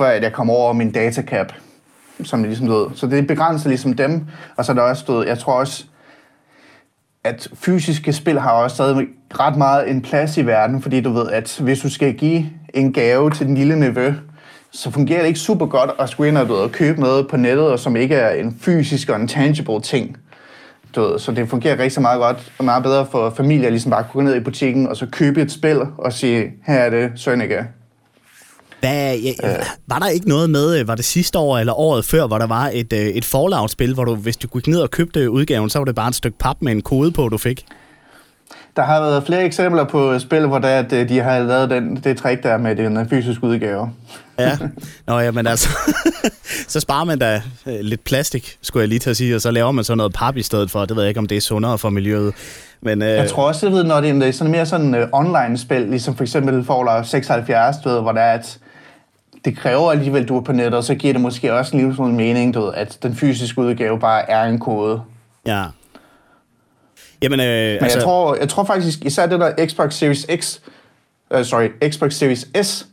før 0.00 0.06
at 0.06 0.22
jeg 0.22 0.32
kommer 0.32 0.54
over 0.54 0.72
min 0.72 0.92
datacap, 0.92 1.52
som 2.24 2.42
ligesom 2.42 2.68
ved. 2.68 2.86
Så 2.94 3.06
det 3.06 3.26
begrænser 3.26 3.68
ligesom 3.68 3.94
dem, 3.94 4.26
og 4.56 4.64
så 4.64 4.72
er 4.72 4.76
der 4.76 4.82
også 4.82 5.00
stået, 5.00 5.26
jeg 5.26 5.38
tror 5.38 5.52
også, 5.52 5.84
at 7.24 7.48
fysiske 7.54 8.12
spil 8.12 8.40
har 8.40 8.50
også 8.50 8.76
stadig 8.76 9.06
ret 9.40 9.56
meget 9.56 9.90
en 9.90 10.02
plads 10.02 10.36
i 10.36 10.46
verden, 10.46 10.82
fordi 10.82 11.00
du 11.00 11.12
ved, 11.12 11.30
at 11.30 11.60
hvis 11.62 11.80
du 11.80 11.90
skal 11.90 12.14
give 12.14 12.46
en 12.74 12.92
gave 12.92 13.30
til 13.30 13.46
den 13.46 13.54
lille 13.54 13.76
nevø, 13.76 14.12
så 14.72 14.90
fungerer 14.90 15.20
det 15.20 15.28
ikke 15.28 15.40
super 15.40 15.66
godt 15.66 15.90
at 15.98 16.08
skulle 16.08 16.28
ind 16.28 16.38
og, 16.38 16.48
du 16.48 16.54
ved, 16.54 16.70
købe 16.70 17.00
noget 17.00 17.28
på 17.28 17.36
nettet, 17.36 17.66
og 17.66 17.78
som 17.78 17.96
ikke 17.96 18.14
er 18.14 18.30
en 18.30 18.56
fysisk 18.60 19.08
og 19.08 19.16
en 19.16 19.28
tangible 19.28 19.80
ting. 19.80 20.16
Du 20.96 21.00
ved, 21.00 21.18
så 21.18 21.32
det 21.32 21.48
fungerer 21.48 21.78
rigtig 21.78 22.02
meget 22.02 22.20
godt 22.20 22.52
og 22.58 22.64
meget 22.64 22.82
bedre 22.82 23.06
for 23.10 23.30
familier, 23.30 23.70
ligesom 23.70 23.90
bare 23.90 24.00
at 24.00 24.12
gå 24.12 24.20
ned 24.20 24.36
i 24.36 24.40
butikken 24.40 24.88
og 24.88 24.96
så 24.96 25.06
købe 25.06 25.42
et 25.42 25.52
spil 25.52 25.80
og 25.98 26.12
sige, 26.12 26.52
her 26.66 26.74
er 26.74 26.90
det, 26.90 27.10
Sønneke, 27.16 27.64
hvad, 28.80 29.18
ja, 29.18 29.32
var 29.86 29.98
der 29.98 30.08
ikke 30.08 30.28
noget 30.28 30.50
med, 30.50 30.80
øh, 30.80 30.88
var 30.88 30.94
det 30.94 31.04
sidste 31.04 31.38
år 31.38 31.58
eller 31.58 31.72
året 31.72 32.04
før, 32.04 32.26
hvor 32.26 32.38
der 32.38 32.46
var 32.46 32.70
et, 32.72 32.92
øh, 32.92 32.98
et 32.98 33.24
Fallout-spil, 33.24 33.94
hvor 33.94 34.04
du, 34.04 34.14
hvis 34.14 34.36
du 34.36 34.48
gik 34.48 34.66
ned 34.66 34.80
og 34.80 34.90
købte 34.90 35.30
udgaven, 35.30 35.70
så 35.70 35.78
var 35.78 35.84
det 35.84 35.94
bare 35.94 36.08
et 36.08 36.14
stykke 36.14 36.38
pap 36.38 36.56
med 36.60 36.72
en 36.72 36.82
kode 36.82 37.12
på, 37.12 37.28
du 37.28 37.38
fik? 37.38 37.66
Der 38.76 38.82
har 38.82 39.00
været 39.00 39.26
flere 39.26 39.44
eksempler 39.44 39.84
på 39.84 40.18
spil, 40.18 40.46
hvor 40.46 40.58
der, 40.58 40.68
at 40.68 40.92
øh, 40.92 41.08
de 41.08 41.20
har 41.20 41.38
lavet 41.38 41.70
den, 41.70 41.96
det 41.96 42.16
trick 42.16 42.42
der 42.42 42.56
med 42.56 42.76
den 42.76 43.08
fysiske 43.08 43.44
udgave. 43.44 43.90
Ja, 44.40 44.58
Nå, 45.06 45.18
ja 45.18 45.30
men 45.30 45.46
altså, 45.46 45.68
så 46.68 46.80
sparer 46.80 47.04
man 47.04 47.18
da 47.18 47.42
lidt 47.66 48.04
plastik, 48.04 48.58
skulle 48.62 48.80
jeg 48.80 48.88
lige 48.88 48.98
til 48.98 49.10
at 49.10 49.16
sige, 49.16 49.34
og 49.34 49.40
så 49.40 49.50
laver 49.50 49.72
man 49.72 49.84
så 49.84 49.94
noget 49.94 50.12
pap 50.12 50.36
i 50.36 50.42
stedet 50.42 50.70
for. 50.70 50.84
Det 50.84 50.96
ved 50.96 51.02
jeg 51.02 51.08
ikke, 51.08 51.20
om 51.20 51.26
det 51.26 51.36
er 51.36 51.40
sundere 51.40 51.78
for 51.78 51.90
miljøet. 51.90 52.34
Men, 52.80 53.02
øh... 53.02 53.08
Jeg 53.08 53.30
tror 53.30 53.48
også, 53.48 53.66
jeg 53.66 53.74
ved, 53.74 53.84
når 53.84 54.00
det 54.00 54.22
er 54.22 54.32
sådan 54.32 54.50
mere 54.50 54.66
sådan 54.66 54.94
uh, 54.94 55.08
online-spil, 55.12 55.80
ligesom 55.80 56.16
for 56.16 56.24
eksempel 56.24 56.64
Fallout 56.64 57.06
76, 57.06 57.76
du 57.84 57.88
ved, 57.88 58.00
hvor 58.00 58.12
der 58.12 58.20
er 58.20 58.38
et, 58.38 58.58
det 59.44 59.56
kræver 59.56 59.90
alligevel, 59.90 60.28
du 60.28 60.36
er 60.36 60.40
på 60.40 60.52
nettet, 60.52 60.74
og 60.74 60.84
så 60.84 60.94
giver 60.94 61.12
det 61.12 61.22
måske 61.22 61.54
også 61.54 61.76
en 61.76 61.86
lille 61.86 62.12
mening, 62.12 62.54
du 62.54 62.60
ved, 62.60 62.74
at 62.74 62.98
den 63.02 63.14
fysiske 63.14 63.60
udgave 63.60 64.00
bare 64.00 64.30
er 64.30 64.44
en 64.44 64.58
kode. 64.58 65.02
Ja. 65.46 65.64
Jamen, 67.22 67.40
øh, 67.40 67.46
Men 67.46 67.78
altså... 67.82 67.98
jeg, 67.98 68.04
tror, 68.04 68.36
jeg 68.36 68.48
tror 68.48 68.64
faktisk, 68.64 69.04
især 69.04 69.26
det 69.26 69.40
der 69.40 69.66
Xbox 69.66 69.94
Series 69.94 70.26
X, 70.40 70.58
uh, 71.36 71.42
sorry, 71.42 71.68
Xbox 71.90 72.12
Series 72.12 72.46
S, 72.62 72.86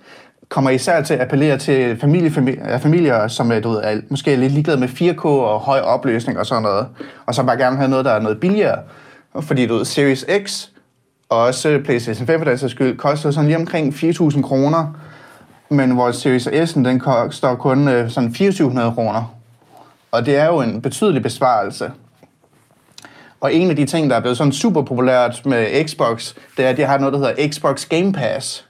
kommer 0.49 0.69
især 0.69 1.01
til 1.01 1.13
at 1.13 1.19
appellere 1.19 1.57
til 1.57 1.99
familie, 1.99 2.31
familie, 2.31 2.79
familier, 2.79 3.27
som 3.27 3.51
øh, 3.51 3.63
du 3.63 3.69
ved, 3.69 3.79
er 3.83 4.01
måske 4.09 4.35
lidt 4.35 4.53
ligeglade 4.53 4.79
med 4.79 4.87
4K 4.87 5.25
og 5.25 5.59
høj 5.59 5.79
opløsning 5.79 6.39
og 6.39 6.45
sådan 6.45 6.63
noget, 6.63 6.87
og 7.25 7.35
så 7.35 7.43
bare 7.43 7.57
gerne 7.57 7.77
have 7.77 7.89
noget, 7.89 8.05
der 8.05 8.11
er 8.11 8.19
noget 8.19 8.39
billigere. 8.39 8.79
Fordi 9.41 9.65
du 9.65 9.75
ved, 9.75 9.85
Series 9.85 10.25
X 10.45 10.67
og 11.29 11.39
også 11.39 11.81
PlayStation 11.85 12.27
5 12.27 12.39
for 12.39 12.45
den 12.45 12.69
skyld, 12.69 12.97
koster 12.97 13.31
sådan 13.31 13.47
lige 13.47 13.57
omkring 13.57 13.93
4.000 13.93 14.41
kroner, 14.41 14.93
men 15.69 15.91
hvor 15.91 16.11
Series 16.11 16.47
S'en, 16.47 16.83
den 16.83 16.99
koster 16.99 17.55
kun 17.55 17.87
øh, 17.87 18.09
sådan 18.09 18.29
2400 18.29 18.91
kroner. 18.91 19.33
Og 20.11 20.25
det 20.25 20.37
er 20.37 20.45
jo 20.45 20.61
en 20.61 20.81
betydelig 20.81 21.23
besparelse. 21.23 21.91
Og 23.41 23.53
en 23.53 23.69
af 23.69 23.75
de 23.75 23.85
ting, 23.85 24.09
der 24.09 24.15
er 24.15 24.19
blevet 24.19 24.37
sådan 24.37 24.53
super 24.53 24.81
populært 24.81 25.45
med 25.45 25.87
Xbox, 25.87 26.33
det 26.57 26.65
er, 26.65 26.69
at 26.69 26.77
de 26.77 26.83
har 26.83 26.97
noget, 26.97 27.13
der 27.13 27.19
hedder 27.19 27.47
Xbox 27.49 27.85
Game 27.85 28.13
Pass. 28.13 28.66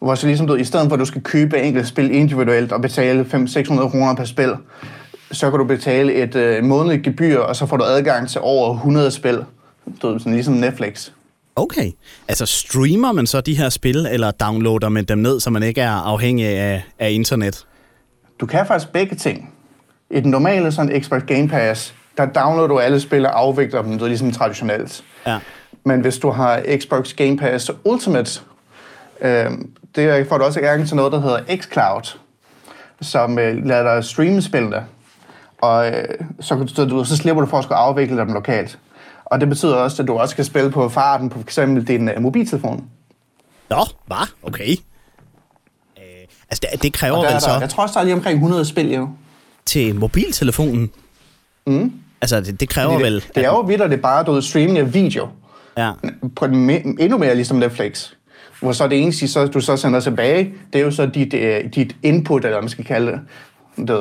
Hvor 0.00 0.14
så 0.14 0.26
ligesom 0.26 0.46
du, 0.46 0.54
i 0.54 0.64
stedet 0.64 0.88
for 0.88 0.94
at 0.94 1.00
du 1.00 1.04
skal 1.04 1.22
købe 1.22 1.58
enkelt 1.58 1.86
spil 1.86 2.14
individuelt 2.14 2.72
og 2.72 2.80
betale 2.82 3.22
500-600 3.22 3.88
kroner 3.88 4.14
per 4.14 4.24
spil, 4.24 4.54
så 5.32 5.50
kan 5.50 5.58
du 5.58 5.64
betale 5.64 6.14
et 6.14 6.36
øh, 6.36 6.64
månedligt 6.64 7.02
gebyr, 7.02 7.38
og 7.38 7.56
så 7.56 7.66
får 7.66 7.76
du 7.76 7.84
adgang 7.84 8.28
til 8.28 8.40
over 8.40 8.74
100 8.74 9.10
spil. 9.10 9.44
Du, 10.02 10.18
sådan 10.18 10.32
ligesom 10.32 10.54
Netflix. 10.54 11.10
Okay. 11.56 11.92
Altså 12.28 12.46
streamer 12.46 13.12
man 13.12 13.26
så 13.26 13.40
de 13.40 13.56
her 13.56 13.68
spil, 13.68 14.06
eller 14.10 14.30
downloader 14.30 14.88
man 14.88 15.04
dem 15.04 15.18
ned, 15.18 15.40
så 15.40 15.50
man 15.50 15.62
ikke 15.62 15.80
er 15.80 15.90
afhængig 15.90 16.46
af, 16.46 16.82
af 16.98 17.10
internet? 17.10 17.66
Du 18.40 18.46
kan 18.46 18.66
faktisk 18.66 18.92
begge 18.92 19.16
ting. 19.16 19.54
I 20.10 20.20
den 20.20 20.30
normale 20.30 20.72
sådan 20.72 21.02
Xbox 21.02 21.22
Game 21.26 21.48
Pass, 21.48 21.94
der 22.16 22.26
downloader 22.26 22.68
du 22.68 22.78
alle 22.78 23.00
spil 23.00 23.26
og 23.26 23.40
afvikler 23.40 23.82
dem, 23.82 23.92
det 23.92 24.02
er 24.02 24.06
ligesom 24.06 24.32
traditionelt. 24.32 25.04
Ja. 25.26 25.38
Men 25.84 26.00
hvis 26.00 26.18
du 26.18 26.30
har 26.30 26.62
Xbox 26.78 27.14
Game 27.14 27.36
Pass 27.36 27.70
Ultimate, 27.84 28.40
øh, 29.22 29.50
det 29.94 30.26
får 30.28 30.38
du 30.38 30.44
også 30.44 30.60
gang 30.60 30.86
til 30.88 30.96
noget, 30.96 31.12
der 31.12 31.20
hedder 31.20 31.56
xCloud, 31.56 32.18
som 33.00 33.38
øh, 33.38 33.66
lader 33.66 33.94
dig 33.94 34.04
streame 34.04 34.42
spillene. 34.42 34.86
Og 35.58 35.88
øh, 35.88 36.04
så, 36.40 36.64
så, 36.66 37.04
så 37.04 37.16
slipper 37.16 37.42
du 37.42 37.48
for 37.48 37.58
at 37.58 37.64
skulle 37.64 37.78
afvikle 37.78 38.16
dem 38.18 38.32
lokalt. 38.32 38.78
Og 39.24 39.40
det 39.40 39.48
betyder 39.48 39.74
også, 39.74 40.02
at 40.02 40.08
du 40.08 40.18
også 40.18 40.36
kan 40.36 40.44
spille 40.44 40.70
på 40.70 40.88
farten 40.88 41.30
på 41.30 41.38
f.eks. 41.38 41.58
din 41.86 42.10
uh, 42.16 42.22
mobiltelefon. 42.22 42.84
Nå, 43.70 43.86
hvad? 44.06 44.28
Okay. 44.42 44.70
Øh, 45.98 46.04
altså, 46.50 46.68
det, 46.72 46.82
det 46.82 46.92
kræver 46.92 47.16
vel 47.16 47.26
der, 47.26 47.38
så... 47.38 47.50
Jeg 47.60 47.70
tror 47.70 47.82
også, 47.82 47.92
der 47.92 48.00
er 48.00 48.04
lige 48.04 48.14
omkring 48.14 48.34
100 48.34 48.64
spil, 48.64 48.92
jo. 48.92 49.08
til 49.66 49.94
mobiltelefonen. 49.94 50.90
Mm. 51.66 51.92
Altså, 52.20 52.40
det, 52.40 52.60
det 52.60 52.68
kræver 52.68 52.92
Det, 52.92 53.02
vel... 53.02 53.24
det 53.34 53.44
er 53.44 53.48
jo 53.48 53.60
vidt, 53.60 53.80
det 53.80 53.92
er 53.92 53.96
bare 53.96 54.24
du 54.24 54.40
streaming 54.40 54.78
af 54.78 54.94
video. 54.94 55.28
Ja. 55.76 55.92
På 56.36 56.46
den 56.46 56.70
me- 56.70 57.02
endnu 57.02 57.18
mere 57.18 57.34
ligesom 57.34 57.56
Netflix. 57.56 58.10
Hvor 58.60 58.72
så 58.72 58.88
det 58.88 59.02
eneste, 59.02 59.28
så, 59.28 59.46
du 59.46 59.60
så 59.60 59.76
sender 59.76 60.00
tilbage, 60.00 60.54
det 60.72 60.80
er 60.80 60.84
jo 60.84 60.90
så 60.90 61.06
dit, 61.06 61.34
øh, 61.34 61.64
dit 61.74 61.96
input, 62.02 62.44
eller 62.44 62.54
hvad 62.54 62.62
man 62.62 62.68
skal 62.68 62.84
kalde 62.84 63.12
det. 63.12 63.20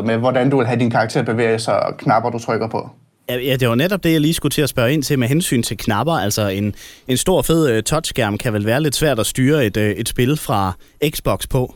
Med 0.06 0.18
hvordan 0.18 0.50
du 0.50 0.58
vil 0.58 0.68
have 0.68 0.80
din 0.80 0.92
karakter 0.92 1.24
bevæge 1.24 1.60
sig, 1.60 1.84
og 1.84 1.98
knapper, 1.98 2.30
du 2.30 2.40
trykker 2.40 2.68
på. 2.68 2.90
Ja, 3.30 3.56
det 3.56 3.70
var 3.70 3.76
netop 3.76 4.04
det, 4.04 4.14
jeg 4.14 4.22
lige 4.22 4.34
skulle 4.34 4.52
til 4.52 4.62
at 4.62 4.70
spørge 4.70 4.94
ind 4.94 5.04
til 5.04 5.20
med 5.20 5.28
hensyn 5.28 5.64
til 5.64 5.78
knapper. 5.78 6.14
Altså, 6.14 6.48
en, 6.48 6.76
en 7.08 7.18
stor, 7.18 7.42
fed 7.42 7.78
uh, 7.78 7.84
touchskærm 7.84 8.38
kan 8.38 8.54
vel 8.54 8.66
være 8.66 8.82
lidt 8.82 8.96
svært 8.96 9.20
at 9.20 9.26
styre 9.26 9.66
et, 9.66 9.78
uh, 9.78 9.84
et 9.84 10.10
spil 10.10 10.38
fra 10.38 10.74
Xbox 11.10 11.48
på. 11.50 11.76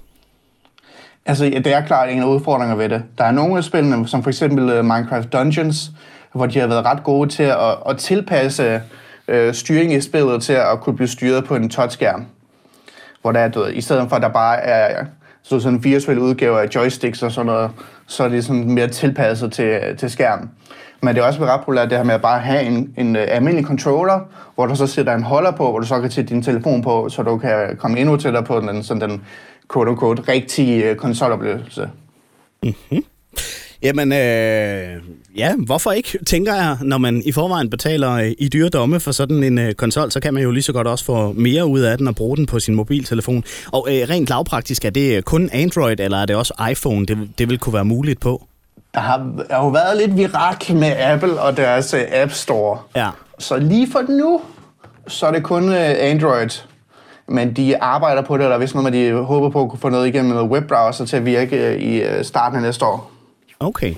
Altså, 1.25 1.45
ja, 1.45 1.57
det 1.57 1.73
er 1.73 1.85
klart 1.85 2.09
en 2.09 2.19
af 2.19 2.25
udfordringer 2.25 2.75
ved 2.75 2.89
det. 2.89 3.03
Der 3.17 3.23
er 3.23 3.31
nogle 3.31 3.57
af 3.57 3.63
spillene, 3.63 4.07
som 4.07 4.23
for 4.23 4.29
eksempel 4.29 4.83
Minecraft 4.83 5.33
Dungeons, 5.33 5.91
hvor 6.33 6.45
de 6.45 6.59
har 6.59 6.67
været 6.67 6.85
ret 6.85 7.03
gode 7.03 7.29
til 7.29 7.43
at, 7.43 7.77
at 7.89 7.97
tilpasse 7.97 8.81
uh, 9.27 9.53
styring 9.53 9.93
i 9.93 10.01
spillet 10.01 10.43
til 10.43 10.53
at 10.53 10.81
kunne 10.81 10.95
blive 10.95 11.07
styret 11.07 11.45
på 11.45 11.55
en 11.55 11.69
touchskærm. 11.69 12.25
Hvor 13.23 13.31
der 13.31 13.39
er, 13.39 13.47
du 13.47 13.59
ved, 13.59 13.73
i 13.73 13.81
stedet 13.81 14.09
for 14.09 14.15
at 14.15 14.21
der 14.21 14.29
bare 14.29 14.57
er 14.57 15.05
så 15.43 15.59
sådan 15.59 15.77
en 15.77 15.83
virtuel 15.83 16.19
udgave 16.19 16.61
af 16.61 16.67
joysticks 16.75 17.23
og 17.23 17.31
sådan 17.31 17.45
noget, 17.45 17.71
så 18.07 18.23
er 18.23 18.29
det 18.29 18.45
sådan 18.45 18.71
mere 18.71 18.87
tilpasset 18.87 19.51
til, 19.51 19.79
til 19.97 20.09
skærmen. 20.09 20.51
Men 21.01 21.15
det 21.15 21.21
er 21.21 21.25
også 21.25 21.45
ret 21.45 21.59
populært 21.59 21.89
det 21.89 21.97
her 21.97 22.05
med 22.05 22.13
at 22.13 22.21
bare 22.21 22.39
have 22.39 22.63
en, 22.63 22.93
en 22.97 23.15
øh, 23.15 23.25
almindelig 23.27 23.65
controller, 23.65 24.19
hvor 24.55 24.65
du 24.65 24.75
så 24.75 24.87
sætter 24.87 25.15
en 25.15 25.23
holder 25.23 25.51
på, 25.51 25.69
hvor 25.69 25.79
du 25.79 25.85
så 25.85 26.01
kan 26.01 26.11
sætte 26.11 26.33
din 26.33 26.43
telefon 26.43 26.81
på, 26.81 27.09
så 27.09 27.23
du 27.23 27.37
kan 27.37 27.77
komme 27.77 27.99
endnu 27.99 28.17
tættere 28.17 28.43
på 28.43 28.59
den, 28.59 28.83
sådan 28.83 29.09
den 29.09 29.21
quote-unquote 29.73 30.21
rigtige 30.27 30.89
øh, 30.89 30.95
konsoloplevelse. 30.95 31.89
Mm-hmm. 32.63 33.03
Jamen, 33.83 34.11
øh, 34.11 35.01
ja, 35.37 35.55
hvorfor 35.65 35.91
ikke, 35.91 36.19
tænker 36.25 36.55
jeg, 36.55 36.77
når 36.81 36.97
man 36.97 37.21
i 37.25 37.31
forvejen 37.31 37.69
betaler 37.69 38.11
øh, 38.11 38.31
i 38.37 38.49
dyre 38.49 38.69
domme 38.69 38.99
for 38.99 39.11
sådan 39.11 39.43
en 39.43 39.57
øh, 39.57 39.73
konsol, 39.73 40.11
så 40.11 40.19
kan 40.19 40.33
man 40.33 40.43
jo 40.43 40.51
lige 40.51 40.63
så 40.63 40.73
godt 40.73 40.87
også 40.87 41.05
få 41.05 41.31
mere 41.31 41.65
ud 41.65 41.79
af 41.79 41.97
den 41.97 42.07
og 42.07 42.15
bruge 42.15 42.37
den 42.37 42.45
på 42.45 42.59
sin 42.59 42.75
mobiltelefon. 42.75 43.43
Og 43.71 43.87
øh, 43.89 44.09
rent 44.09 44.29
lavpraktisk, 44.29 44.85
er 44.85 44.89
det 44.89 45.25
kun 45.25 45.49
Android, 45.53 45.99
eller 45.99 46.17
er 46.17 46.25
det 46.25 46.35
også 46.35 46.67
iPhone, 46.71 47.05
det, 47.05 47.29
det 47.37 47.49
vil 47.49 47.59
kunne 47.59 47.73
være 47.73 47.85
muligt 47.85 48.19
på? 48.19 48.43
Der 48.93 48.99
har, 48.99 49.17
der 49.17 49.55
har 49.55 49.63
jo 49.63 49.69
været 49.69 49.97
lidt 49.97 50.17
virak 50.17 50.69
med 50.69 50.93
Apple 50.97 51.41
og 51.41 51.57
deres 51.57 51.93
uh, 51.93 51.99
App 52.11 52.31
Store. 52.31 52.77
Ja. 52.95 53.09
Så 53.39 53.57
lige 53.57 53.91
for 53.91 54.01
nu, 54.09 54.41
så 55.07 55.25
er 55.25 55.31
det 55.31 55.43
kun 55.43 55.69
uh, 55.69 55.75
Android. 55.99 56.49
Men 57.27 57.53
de 57.53 57.81
arbejder 57.81 58.21
på 58.21 58.37
det, 58.37 58.43
eller 58.43 58.57
hvis 58.57 58.75
noget, 58.75 58.93
med, 58.93 59.05
de 59.05 59.23
håber 59.23 59.49
på 59.49 59.63
at 59.63 59.69
kunne 59.69 59.79
få 59.79 59.89
noget 59.89 60.07
igennem 60.07 60.35
med 60.35 60.41
webbrowser 60.41 61.05
til 61.05 61.17
at 61.17 61.25
virke 61.25 61.75
uh, 61.75 61.83
i 61.83 62.03
uh, 62.03 62.23
starten 62.23 62.55
af 62.55 62.61
næste 62.61 62.85
år. 62.85 63.12
Okay. 63.63 63.95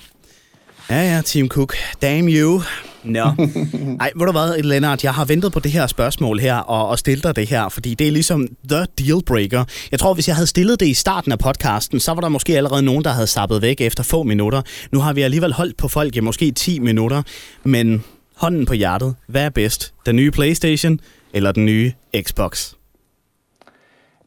Ja, 0.90 1.16
ja, 1.16 1.22
Team 1.22 1.48
Cook. 1.48 1.76
Damn 2.02 2.30
you. 2.30 2.62
Nå. 3.04 3.20
Ej, 4.02 4.12
ved 4.16 4.26
du 4.26 4.32
hvad, 4.32 4.64
Lennart, 4.64 5.04
jeg 5.04 5.14
har 5.14 5.26
ventet 5.26 5.52
på 5.52 5.60
det 5.60 5.72
her 5.72 5.88
spørgsmål 5.88 6.40
her, 6.40 6.56
og, 6.56 6.88
og 6.88 7.00
stillet 7.00 7.24
dig 7.24 7.36
det 7.36 7.48
her, 7.48 7.70
fordi 7.70 7.94
det 7.94 8.08
er 8.08 8.12
ligesom 8.12 8.48
the 8.70 8.86
deal 9.00 9.24
breaker. 9.26 9.64
Jeg 9.92 10.00
tror, 10.00 10.14
hvis 10.14 10.28
jeg 10.28 10.36
havde 10.36 10.48
stillet 10.48 10.80
det 10.80 10.88
i 10.88 10.94
starten 10.94 11.32
af 11.32 11.40
podcasten, 11.40 12.00
så 12.00 12.14
var 12.14 12.22
der 12.22 12.30
måske 12.30 12.58
allerede 12.58 12.82
nogen, 12.82 13.04
der 13.04 13.10
havde 13.10 13.28
sappet 13.28 13.62
væk 13.62 13.82
efter 13.82 14.04
få 14.04 14.24
minutter. 14.24 14.62
Nu 14.92 15.00
har 15.00 15.14
vi 15.14 15.22
alligevel 15.22 15.54
holdt 15.54 15.78
på 15.78 15.88
folk 15.88 16.16
i 16.16 16.20
måske 16.20 16.52
10 16.52 16.80
minutter, 16.80 17.22
men 17.64 18.04
hånden 18.36 18.66
på 18.66 18.74
hjertet, 18.74 19.16
hvad 19.28 19.46
er 19.46 19.50
bedst? 19.50 19.94
Den 20.06 20.16
nye 20.16 20.32
Playstation 20.32 21.00
eller 21.34 21.52
den 21.52 21.66
nye 21.66 21.92
Xbox? 22.22 22.74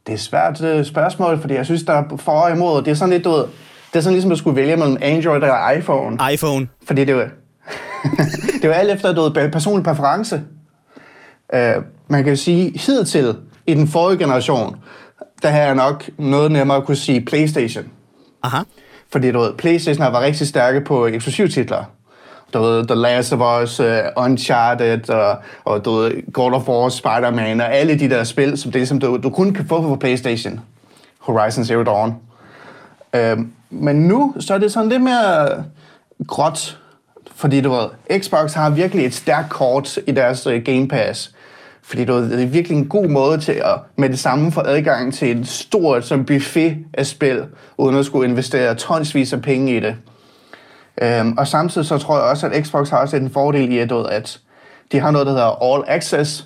Det 0.05 0.09
er 0.09 0.13
et 0.13 0.19
svært 0.19 0.61
uh, 0.61 0.85
spørgsmål, 0.85 1.41
fordi 1.41 1.53
jeg 1.53 1.65
synes, 1.65 1.83
der 1.83 1.93
er 1.93 2.03
for 2.17 2.31
og 2.31 2.51
imod. 2.51 2.81
Det 2.81 2.91
er 2.91 2.95
sådan 2.95 3.13
lidt, 3.13 3.23
du 3.23 3.31
ved, 3.31 3.45
det 3.93 3.99
er 3.99 4.01
sådan 4.01 4.13
ligesom, 4.13 4.31
at 4.31 4.35
du 4.35 4.39
skulle 4.39 4.55
vælge 4.55 4.77
mellem 4.77 4.97
Android 5.01 5.41
og 5.41 5.77
iPhone. 5.77 6.17
iPhone. 6.33 6.67
Fordi 6.87 7.05
det 7.05 7.13
jo, 7.13 7.19
det 8.61 8.63
jo 8.63 8.71
alt 8.71 8.91
efter, 8.91 9.13
du 9.13 9.21
ved, 9.21 9.51
personlig 9.51 9.85
præference. 9.85 10.41
Uh, 11.53 11.83
man 12.07 12.23
kan 12.23 12.33
jo 12.33 12.35
sige, 12.35 12.79
hidtil 12.79 13.35
i 13.67 13.73
den 13.73 13.87
forrige 13.87 14.19
generation, 14.19 14.75
der 15.41 15.49
har 15.49 15.59
jeg 15.59 15.75
nok 15.75 16.09
noget 16.17 16.51
nemmere 16.51 16.77
at 16.77 16.85
kunne 16.85 16.97
sige 16.97 17.21
Playstation. 17.21 17.85
Aha. 18.43 18.63
Fordi 19.11 19.31
du 19.31 19.39
ved, 19.39 19.53
Playstation 19.53 20.03
har 20.03 20.11
været 20.11 20.23
rigtig 20.23 20.47
stærke 20.47 20.81
på 20.81 21.07
eksklusivtitler. 21.07 21.83
Du 22.53 22.59
ved, 22.59 22.87
The 22.87 22.95
Last 22.95 23.33
of 23.33 23.63
Us, 23.63 23.79
uh, 23.79 23.85
Uncharted, 24.17 25.09
og, 25.09 25.37
og 25.63 25.85
du 25.85 25.91
ved, 25.91 26.31
God 26.33 26.53
of 26.53 26.67
War, 26.67 26.89
Spider-Man, 26.89 27.61
og 27.61 27.75
alle 27.75 27.99
de 27.99 28.09
der 28.09 28.23
spil, 28.23 28.57
som 28.57 28.71
det 28.71 28.87
som 28.87 28.99
du, 28.99 29.19
du 29.23 29.29
kun 29.29 29.53
kan 29.53 29.65
få 29.67 29.81
på 29.81 29.95
Playstation. 29.95 30.59
Horizon 31.19 31.65
Zero 31.65 31.83
Dawn. 31.83 32.28
Øh, 33.13 33.37
men 33.69 33.95
nu, 33.95 34.35
så 34.39 34.53
er 34.53 34.57
det 34.57 34.71
sådan 34.71 34.89
lidt 34.89 35.01
mere 35.01 35.63
gråt. 36.27 36.79
Fordi 37.35 37.61
du 37.61 37.71
ved, 37.71 38.19
Xbox 38.19 38.53
har 38.53 38.69
virkelig 38.69 39.05
et 39.05 39.13
stærkt 39.13 39.49
kort 39.49 39.97
i 40.07 40.11
deres 40.11 40.47
uh, 40.47 40.53
Game 40.53 40.87
Pass. 40.87 41.35
Fordi 41.83 42.05
du 42.05 42.13
ved, 42.13 42.31
det 42.31 42.43
er 42.43 42.47
virkelig 42.47 42.77
en 42.77 42.87
god 42.87 43.07
måde 43.07 43.37
til 43.37 43.51
at 43.51 43.79
med 43.95 44.09
det 44.09 44.19
samme 44.19 44.51
få 44.51 44.61
adgang 44.65 45.13
til 45.13 45.37
en 45.37 45.45
stor 45.45 45.99
som 45.99 46.25
buffet 46.25 46.77
af 46.93 47.05
spil, 47.05 47.45
uden 47.77 47.95
at 47.95 48.05
skulle 48.05 48.29
investere 48.29 48.75
tonsvis 48.75 49.33
af 49.33 49.41
penge 49.41 49.77
i 49.77 49.79
det. 49.79 49.95
Øhm, 51.01 51.37
og 51.37 51.47
samtidig 51.47 51.87
så 51.87 51.97
tror 51.97 52.15
jeg 52.15 52.25
også, 52.25 52.47
at 52.47 52.65
Xbox 52.65 52.89
har 52.89 52.97
også 52.97 53.17
en 53.17 53.29
fordel 53.29 53.71
i, 53.71 53.77
at, 53.77 53.89
du 53.89 53.97
ved, 53.97 54.09
at 54.09 54.39
de 54.91 54.99
har 54.99 55.11
noget, 55.11 55.27
der 55.27 55.33
hedder 55.33 55.73
All 55.73 55.83
Access, 55.87 56.45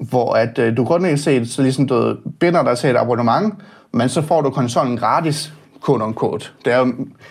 hvor 0.00 0.32
at, 0.34 0.58
øh, 0.58 0.76
du 0.76 0.84
grundlæggende 0.84 1.22
set 1.22 1.50
så 1.50 1.62
ligesom, 1.62 1.88
du 1.88 2.16
binder 2.40 2.62
dig 2.62 2.78
til 2.78 2.90
et 2.90 2.96
abonnement, 2.96 3.54
men 3.92 4.08
så 4.08 4.22
får 4.22 4.40
du 4.40 4.50
konsollen 4.50 4.96
gratis, 4.96 5.52
quote 5.86 6.04
unquote. 6.04 6.50
Det 6.64 6.72
er 6.72 6.78
jo, 6.78 6.86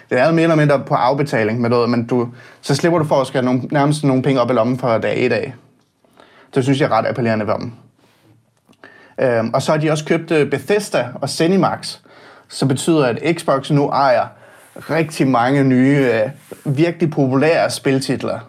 det 0.09 0.19
er 0.19 0.25
jo 0.25 0.31
mere 0.31 0.43
eller 0.43 0.55
mindre 0.55 0.79
på 0.79 0.93
afbetaling 0.93 1.61
med 1.61 1.69
noget, 1.69 1.89
men 1.89 2.07
du, 2.07 2.29
så 2.61 2.75
slipper 2.75 2.99
du 2.99 3.05
for 3.05 3.21
at 3.21 3.27
skal 3.27 3.43
nogle, 3.43 3.61
nærmest 3.71 4.03
nogle 4.03 4.23
penge 4.23 4.41
op 4.41 4.49
i 4.49 4.53
lommen 4.53 4.79
for 4.79 4.97
dag 4.97 5.23
i 5.23 5.27
dag. 5.27 5.55
Det 6.55 6.63
synes 6.63 6.81
jeg 6.81 6.85
er 6.85 6.91
ret 6.91 7.05
appellerende 7.05 7.47
ved 7.47 7.53
dem. 7.53 7.71
Øhm, 9.21 9.49
og 9.53 9.61
så 9.61 9.71
har 9.71 9.79
de 9.79 9.91
også 9.91 10.05
købt 10.05 10.31
øh, 10.31 10.49
Bethesda 10.49 11.09
og 11.21 11.29
Zenimax, 11.29 11.97
som 12.47 12.67
betyder, 12.67 13.05
at 13.05 13.35
Xbox 13.37 13.71
nu 13.71 13.89
ejer 13.89 14.27
rigtig 14.77 15.27
mange 15.27 15.63
nye, 15.63 16.09
øh, 16.13 16.29
virkelig 16.75 17.11
populære 17.11 17.69
spiltitler. 17.69 18.39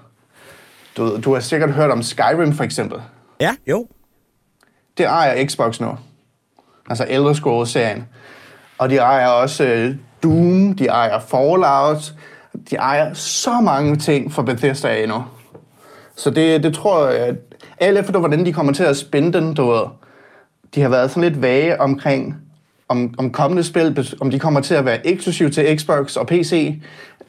Du, 0.97 1.21
du 1.21 1.33
har 1.33 1.41
sikkert 1.41 1.71
hørt 1.71 1.91
om 1.91 2.03
Skyrim 2.03 2.53
for 2.53 2.65
eksempel. 2.65 3.01
Ja, 3.41 3.55
jo. 3.67 3.87
Det 4.99 5.07
ejer 5.07 5.47
Xbox 5.47 5.81
nu. 5.81 5.99
Altså 6.89 7.07
Elder 7.09 7.33
Scrolls-serien. 7.33 8.09
Og 8.81 8.91
de 8.91 8.97
ejer 8.97 9.29
også 9.29 9.65
øh, 9.65 9.95
Doom, 10.23 10.73
de 10.73 10.87
ejer 10.87 11.21
Fallout, 11.21 12.15
de 12.71 12.77
ejer 12.77 13.15
så 13.15 13.61
mange 13.61 13.97
ting 13.97 14.33
for 14.33 14.43
Bethesda 14.43 15.03
endnu. 15.03 15.25
Så 16.17 16.31
det, 16.31 16.63
det 16.63 16.75
tror 16.75 17.09
jeg, 17.09 17.19
at 17.19 17.35
alt 17.79 17.99
efter 17.99 18.19
hvordan 18.19 18.47
de 18.47 18.53
kommer 18.53 18.73
til 18.73 18.85
at 18.85 18.97
spænde 18.97 19.33
den, 19.33 19.55
du 19.55 19.71
ved, 19.71 19.83
de 20.75 20.83
har 20.83 20.89
været 20.89 21.11
sådan 21.11 21.29
lidt 21.29 21.43
vage 21.43 21.81
omkring, 21.81 22.37
om, 22.89 23.15
om 23.19 23.31
kommende 23.31 23.65
spil, 23.65 24.15
om 24.21 24.31
de 24.31 24.39
kommer 24.39 24.61
til 24.61 24.75
at 24.75 24.85
være 24.85 25.07
eksklusiv 25.07 25.51
til 25.51 25.79
Xbox 25.79 26.17
og 26.17 26.27
PC, 26.27 26.81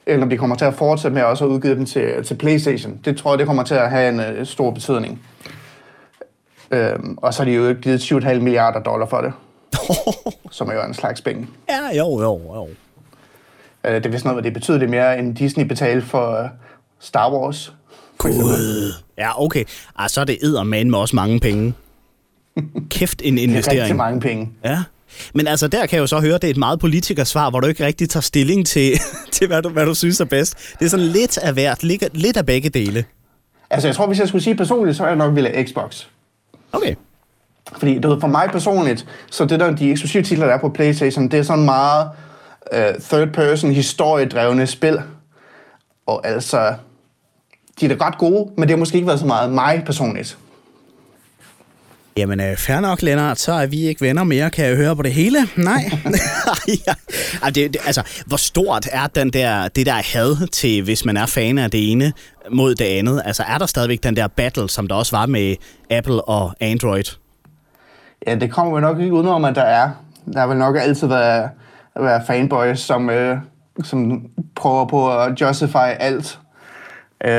eller 0.05 0.23
om 0.23 0.29
de 0.29 0.37
kommer 0.37 0.55
til 0.55 0.65
at 0.65 0.73
fortsætte 0.73 1.15
med 1.15 1.23
også 1.23 1.45
at 1.45 1.49
udgive 1.49 1.75
dem 1.75 1.85
til, 1.85 2.23
til 2.23 2.35
Playstation. 2.35 2.99
Det 3.05 3.17
tror 3.17 3.31
jeg, 3.31 3.39
det 3.39 3.47
kommer 3.47 3.63
til 3.63 3.75
at 3.75 3.89
have 3.89 4.09
en 4.09 4.39
uh, 4.39 4.45
stor 4.47 4.71
betydning. 4.71 5.21
Øhm, 6.71 7.17
og 7.17 7.33
så 7.33 7.43
har 7.43 7.45
de 7.45 7.55
jo 7.55 7.75
givet 7.81 8.11
7,5 8.11 8.39
milliarder 8.39 8.79
dollar 8.79 9.05
for 9.05 9.21
det, 9.21 9.33
som 10.51 10.69
er 10.69 10.73
jo 10.73 10.83
en 10.83 10.93
slags 10.93 11.21
penge. 11.21 11.47
ja, 11.69 11.97
jo, 11.97 12.21
jo, 12.21 12.41
jo. 12.55 12.67
Uh, 13.87 13.91
det 13.95 14.05
er 14.05 14.09
vist 14.09 14.25
noget, 14.25 14.43
det 14.43 14.53
betyder 14.53 14.77
det 14.77 14.89
mere, 14.89 15.19
end 15.19 15.35
Disney 15.35 15.65
betalte 15.65 16.07
for 16.07 16.43
uh, 16.43 16.49
Star 16.99 17.31
Wars. 17.33 17.73
Gud. 18.17 18.93
Ja, 19.17 19.43
okay. 19.43 19.63
Ah, 19.95 20.09
så 20.09 20.21
er 20.21 20.25
det 20.25 20.37
eddermane 20.43 20.89
med 20.89 20.99
også 20.99 21.15
mange 21.15 21.39
penge. 21.39 21.73
Kæft 22.89 23.21
en 23.25 23.37
Det 23.37 23.43
er 23.43 23.47
rigtig 23.47 23.49
investering. 23.49 23.95
mange 23.97 24.21
penge. 24.21 24.49
Ja. 24.65 24.83
Men 25.33 25.47
altså, 25.47 25.67
der 25.67 25.85
kan 25.85 25.95
jeg 25.95 26.01
jo 26.01 26.07
så 26.07 26.19
høre, 26.19 26.33
det 26.33 26.43
er 26.43 26.49
et 26.49 26.57
meget 26.57 26.79
politikersvar, 26.79 27.49
hvor 27.49 27.59
du 27.59 27.67
ikke 27.67 27.85
rigtig 27.85 28.09
tager 28.09 28.21
stilling 28.21 28.65
til, 28.65 28.91
til 29.31 29.47
hvad, 29.47 29.61
du, 29.61 29.69
hvad 29.69 29.85
du 29.85 29.93
synes 29.93 30.19
er 30.19 30.25
bedst. 30.25 30.75
Det 30.79 30.85
er 30.85 30.89
sådan 30.89 31.05
lidt 31.05 31.37
af 31.37 31.53
hvert, 31.53 31.83
lidt, 31.83 32.03
lidt 32.13 32.37
af 32.37 32.45
begge 32.45 32.69
dele. 32.69 33.05
Altså, 33.69 33.87
jeg 33.87 33.95
tror, 33.95 34.07
hvis 34.07 34.19
jeg 34.19 34.27
skulle 34.27 34.43
sige 34.43 34.55
personligt, 34.55 34.97
så 34.97 35.03
er 35.03 35.07
jeg 35.07 35.15
nok 35.15 35.35
ville 35.35 35.49
have 35.49 35.67
Xbox. 35.67 36.05
Okay. 36.71 36.95
Fordi 37.77 37.99
du 37.99 38.09
ved, 38.09 38.19
for 38.19 38.27
mig 38.27 38.49
personligt, 38.51 39.07
så 39.31 39.45
det 39.45 39.59
der, 39.59 39.71
de 39.71 39.91
eksklusive 39.91 40.23
titler, 40.23 40.45
der 40.45 40.53
er 40.53 40.59
på 40.59 40.69
Playstation, 40.69 41.27
det 41.27 41.39
er 41.39 41.43
sådan 41.43 41.65
meget 41.65 42.09
uh, 42.71 43.01
third-person, 43.09 43.71
historiedrevne 43.71 44.67
spil. 44.67 45.01
Og 46.05 46.27
altså, 46.27 46.73
de 47.79 47.85
er 47.85 47.95
da 47.95 48.05
ret 48.05 48.17
gode, 48.17 48.51
men 48.57 48.61
det 48.61 48.69
har 48.69 48.77
måske 48.77 48.95
ikke 48.95 49.07
været 49.07 49.19
så 49.19 49.25
meget 49.25 49.51
mig 49.51 49.83
personligt. 49.85 50.37
Jamen, 52.17 52.39
øh, 52.39 52.57
fair 52.57 52.79
nok, 52.79 53.01
Lennart, 53.01 53.39
så 53.39 53.51
er 53.53 53.65
vi 53.65 53.87
ikke 53.87 54.01
venner 54.01 54.23
mere, 54.23 54.49
kan 54.49 54.65
jeg 54.65 54.75
høre 54.75 54.95
på 54.95 55.01
det 55.01 55.13
hele. 55.13 55.37
Nej. 55.55 55.91
ja. 56.87 56.93
Ej, 57.43 57.49
det, 57.49 57.73
det, 57.73 57.81
altså, 57.85 58.03
hvor 58.25 58.37
stort 58.37 58.87
er 58.91 59.07
den 59.07 59.29
der, 59.29 59.67
det 59.67 59.85
der 59.85 59.93
had 59.93 60.47
til, 60.47 60.83
hvis 60.83 61.05
man 61.05 61.17
er 61.17 61.25
fan 61.25 61.57
af 61.57 61.71
det 61.71 61.91
ene 61.91 62.13
mod 62.51 62.75
det 62.75 62.85
andet? 62.85 63.21
Altså, 63.25 63.43
er 63.43 63.57
der 63.57 63.65
stadigvæk 63.65 64.03
den 64.03 64.15
der 64.15 64.27
battle, 64.27 64.69
som 64.69 64.87
der 64.87 64.95
også 64.95 65.15
var 65.15 65.25
med 65.25 65.55
Apple 65.89 66.21
og 66.21 66.53
Android? 66.59 67.20
Ja, 68.27 68.35
det 68.35 68.51
kommer 68.51 68.75
vi 68.75 68.81
nok 68.81 68.99
ikke 68.99 69.13
udenom, 69.13 69.45
at 69.45 69.55
der 69.55 69.61
er. 69.61 69.89
Der 70.33 70.47
vil 70.47 70.57
nok 70.57 70.75
altid 70.79 71.07
være, 71.07 71.49
være 71.99 72.21
fanboys, 72.27 72.79
som 72.79 73.09
øh, 73.09 73.37
som 73.83 74.21
prøver 74.55 74.85
på 74.85 75.17
at 75.19 75.41
justify 75.41 75.89
alt. 75.99 76.39
Øh, 77.25 77.31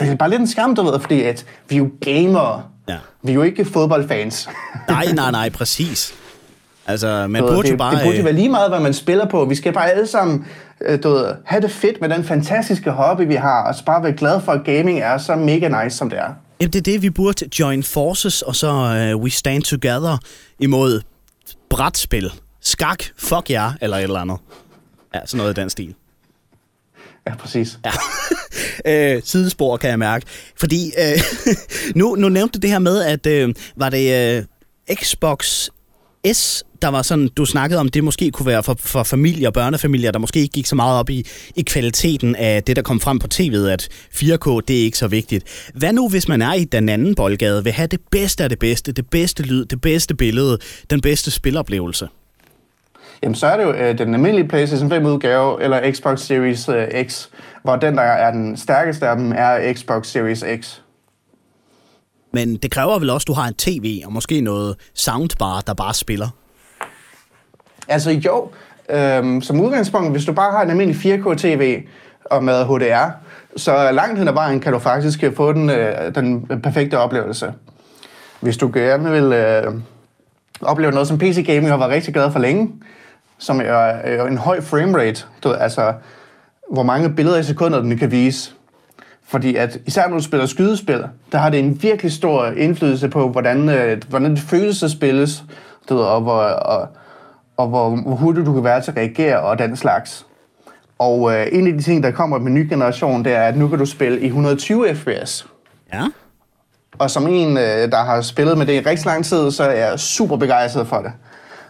det 0.00 0.10
er 0.10 0.16
bare 0.16 0.30
lidt 0.30 0.40
en 0.40 0.46
skam, 0.46 0.74
du 0.74 0.82
ved, 0.82 1.00
fordi 1.00 1.22
at 1.22 1.44
vi 1.68 1.74
er 1.74 1.78
jo 1.78 1.90
gamere. 2.00 2.62
Ja. 2.88 2.96
Vi 3.22 3.30
er 3.30 3.34
jo 3.34 3.42
ikke 3.42 3.64
fodboldfans. 3.64 4.48
Nej, 4.88 5.06
nej, 5.14 5.30
nej, 5.30 5.50
præcis. 5.50 6.14
Altså, 6.86 7.26
man 7.26 7.42
Du 7.42 7.48
burde 7.48 7.62
det, 7.62 7.72
jo 7.72 7.76
bare... 7.76 7.94
det 7.94 8.02
burde 8.04 8.16
jo 8.16 8.20
øh, 8.20 8.24
være 8.24 8.34
lige 8.34 8.48
meget, 8.48 8.70
hvad 8.70 8.80
man 8.80 8.94
spiller 8.94 9.26
på. 9.26 9.44
Vi 9.44 9.54
skal 9.54 9.72
bare 9.72 9.90
alle 9.90 10.06
sammen 10.06 10.46
øh, 10.80 11.02
du 11.02 11.08
ved, 11.08 11.34
have 11.44 11.62
det 11.62 11.70
fedt 11.70 12.00
med 12.00 12.08
den 12.08 12.24
fantastiske 12.24 12.90
hobby, 12.90 13.22
vi 13.26 13.34
har, 13.34 13.62
og 13.62 13.74
så 13.74 13.84
bare 13.84 14.02
være 14.02 14.12
glade 14.12 14.40
for, 14.40 14.52
at 14.52 14.64
gaming 14.64 15.00
er 15.00 15.18
så 15.18 15.36
mega 15.36 15.84
nice, 15.84 15.96
som 15.96 16.10
det 16.10 16.18
er. 16.18 16.30
Jamen, 16.60 16.72
det 16.72 16.78
er 16.78 16.82
det, 16.82 17.02
vi 17.02 17.10
burde 17.10 17.48
join 17.58 17.82
forces, 17.82 18.42
og 18.42 18.56
så 18.56 18.70
uh, 19.14 19.22
we 19.22 19.30
stand 19.30 19.62
together 19.62 20.18
imod 20.60 21.00
brætspil. 21.70 22.32
Skak, 22.60 23.04
fuck 23.16 23.50
jer, 23.50 23.72
eller 23.80 23.96
et 23.96 24.02
eller 24.02 24.20
andet. 24.20 24.38
Ja, 25.14 25.20
sådan 25.26 25.38
noget 25.38 25.58
i 25.58 25.60
den 25.60 25.70
stil. 25.70 25.94
Ja, 27.26 27.34
præcis. 27.36 27.78
Ja. 27.84 27.92
øh, 29.16 29.22
sidespor, 29.24 29.76
kan 29.76 29.90
jeg 29.90 29.98
mærke. 29.98 30.26
Fordi 30.56 30.92
øh, 30.98 31.18
nu, 32.00 32.14
nu 32.14 32.28
nævnte 32.28 32.58
du 32.58 32.62
det 32.62 32.70
her 32.70 32.78
med, 32.78 33.02
at 33.02 33.26
øh, 33.26 33.54
var 33.76 33.90
det 33.90 34.36
øh, 34.38 34.44
Xbox 34.94 35.68
S, 36.32 36.64
der 36.82 36.88
var 36.88 37.02
sådan, 37.02 37.28
du 37.28 37.44
snakkede 37.44 37.80
om, 37.80 37.88
det 37.88 38.04
måske 38.04 38.30
kunne 38.30 38.46
være 38.46 38.62
for, 38.62 38.76
for 38.78 39.02
familier 39.02 39.48
og 39.48 39.54
børnefamilier, 39.54 40.10
der 40.10 40.18
måske 40.18 40.40
ikke 40.40 40.52
gik 40.52 40.66
så 40.66 40.76
meget 40.76 40.98
op 40.98 41.10
i, 41.10 41.26
i 41.56 41.62
kvaliteten 41.62 42.36
af 42.36 42.62
det, 42.62 42.76
der 42.76 42.82
kom 42.82 43.00
frem 43.00 43.18
på 43.18 43.26
tv'et, 43.34 43.68
at 43.68 43.88
4K, 44.14 44.60
det 44.68 44.80
er 44.80 44.84
ikke 44.84 44.98
så 44.98 45.08
vigtigt. 45.08 45.70
Hvad 45.74 45.92
nu, 45.92 46.08
hvis 46.08 46.28
man 46.28 46.42
er 46.42 46.52
i 46.52 46.64
den 46.64 46.88
anden 46.88 47.14
boldgade, 47.14 47.64
vil 47.64 47.72
have 47.72 47.86
det 47.86 48.00
bedste 48.10 48.44
af 48.44 48.50
det 48.50 48.58
bedste, 48.58 48.92
det 48.92 49.10
bedste 49.10 49.42
lyd, 49.42 49.64
det 49.64 49.80
bedste 49.80 50.14
billede, 50.14 50.58
den 50.90 51.00
bedste 51.00 51.30
spiloplevelse? 51.30 52.08
Jamen, 53.22 53.34
så 53.34 53.46
er 53.46 53.56
det 53.56 53.64
jo 53.64 53.72
øh, 53.72 53.98
den 53.98 54.14
almindelige 54.14 54.48
PlayStation 54.48 54.92
5-udgave, 54.92 55.62
eller 55.62 55.92
Xbox 55.92 56.20
Series 56.20 56.68
øh, 56.68 57.04
X, 57.04 57.26
hvor 57.62 57.76
den, 57.76 57.96
der 57.96 58.02
er 58.02 58.30
den 58.30 58.56
stærkeste 58.56 59.08
af 59.08 59.16
dem, 59.16 59.32
er 59.36 59.74
Xbox 59.74 60.06
Series 60.06 60.44
X. 60.60 60.80
Men 62.36 62.56
det 62.56 62.70
kræver 62.70 62.98
vel 62.98 63.10
også, 63.10 63.24
at 63.24 63.28
du 63.28 63.32
har 63.32 63.48
en 63.48 63.54
tv 63.54 64.02
og 64.06 64.12
måske 64.12 64.40
noget 64.40 64.76
soundbar, 64.94 65.60
der 65.60 65.74
bare 65.74 65.94
spiller. 65.94 66.28
Altså 67.88 68.10
jo, 68.10 68.50
øhm, 68.90 69.42
som 69.42 69.60
udgangspunkt, 69.60 70.10
hvis 70.10 70.24
du 70.24 70.32
bare 70.32 70.52
har 70.52 70.62
en 70.62 70.70
almindelig 70.70 71.14
4K-TV 71.14 71.82
og 72.24 72.44
med 72.44 72.64
HDR, 72.64 73.10
så 73.56 73.90
langt 73.92 74.18
hen 74.18 74.28
ad 74.28 74.32
vejen 74.32 74.60
kan 74.60 74.72
du 74.72 74.78
faktisk 74.78 75.24
få 75.36 75.52
den, 75.52 75.70
øh, 75.70 76.14
den 76.14 76.46
perfekte 76.62 76.98
oplevelse. 76.98 77.52
Hvis 78.40 78.56
du 78.56 78.70
gerne 78.74 79.10
vil 79.10 79.32
øh, 79.32 79.74
opleve 80.60 80.92
noget, 80.92 81.08
som 81.08 81.18
PC 81.18 81.46
Gaming 81.46 81.68
har 81.68 81.76
været 81.76 81.90
rigtig 81.90 82.14
glad 82.14 82.32
for 82.32 82.38
længe, 82.38 82.72
som 83.38 83.60
er, 83.64 83.92
øh, 84.04 84.30
en 84.30 84.38
høj 84.38 84.60
framerate, 84.60 85.24
du, 85.44 85.52
altså 85.52 85.92
hvor 86.70 86.82
mange 86.82 87.14
billeder 87.14 87.38
i 87.38 87.42
sekundet 87.42 87.82
den 87.82 87.98
kan 87.98 88.10
vise. 88.10 88.52
Fordi 89.28 89.56
at 89.56 89.78
især 89.86 90.08
når 90.08 90.16
du 90.16 90.22
spiller 90.22 90.46
skydespil, 90.46 91.04
der 91.32 91.38
har 91.38 91.50
det 91.50 91.60
en 91.60 91.82
virkelig 91.82 92.12
stor 92.12 92.46
indflydelse 92.46 93.08
på, 93.08 93.28
hvordan, 93.28 93.68
øh, 93.68 94.02
hvordan 94.08 94.30
det 94.30 94.40
føles 94.40 94.82
at 94.82 94.90
spilles, 94.90 95.44
du 95.88 95.94
ved, 95.94 96.04
og, 96.04 96.20
hvor, 96.20 96.42
og, 96.42 96.88
og 97.56 97.68
hvor, 97.68 97.90
hvor 97.90 98.14
hurtigt 98.14 98.46
du 98.46 98.54
kan 98.54 98.64
være 98.64 98.80
til 98.80 98.90
at 98.90 98.96
reagere 98.96 99.40
og 99.40 99.58
den 99.58 99.76
slags. 99.76 100.26
Og 100.98 101.32
øh, 101.34 101.46
en 101.52 101.66
af 101.66 101.72
de 101.72 101.82
ting, 101.82 102.02
der 102.02 102.10
kommer 102.10 102.38
med 102.38 102.52
ny 102.52 102.68
generation, 102.68 103.24
det 103.24 103.32
er, 103.32 103.42
at 103.42 103.56
nu 103.56 103.68
kan 103.68 103.78
du 103.78 103.86
spille 103.86 104.20
i 104.20 104.26
120 104.26 104.94
fps. 104.94 105.46
Ja. 105.92 106.02
Og 106.98 107.10
som 107.10 107.26
en, 107.26 107.56
øh, 107.56 107.90
der 107.90 108.04
har 108.04 108.20
spillet 108.20 108.58
med 108.58 108.66
det 108.66 108.72
i 108.72 108.80
rigtig 108.80 109.06
lang 109.06 109.24
tid, 109.24 109.50
så 109.50 109.64
er 109.64 109.86
jeg 109.86 110.00
super 110.00 110.36
begejstret 110.36 110.86
for 110.86 110.96
det. 110.96 111.12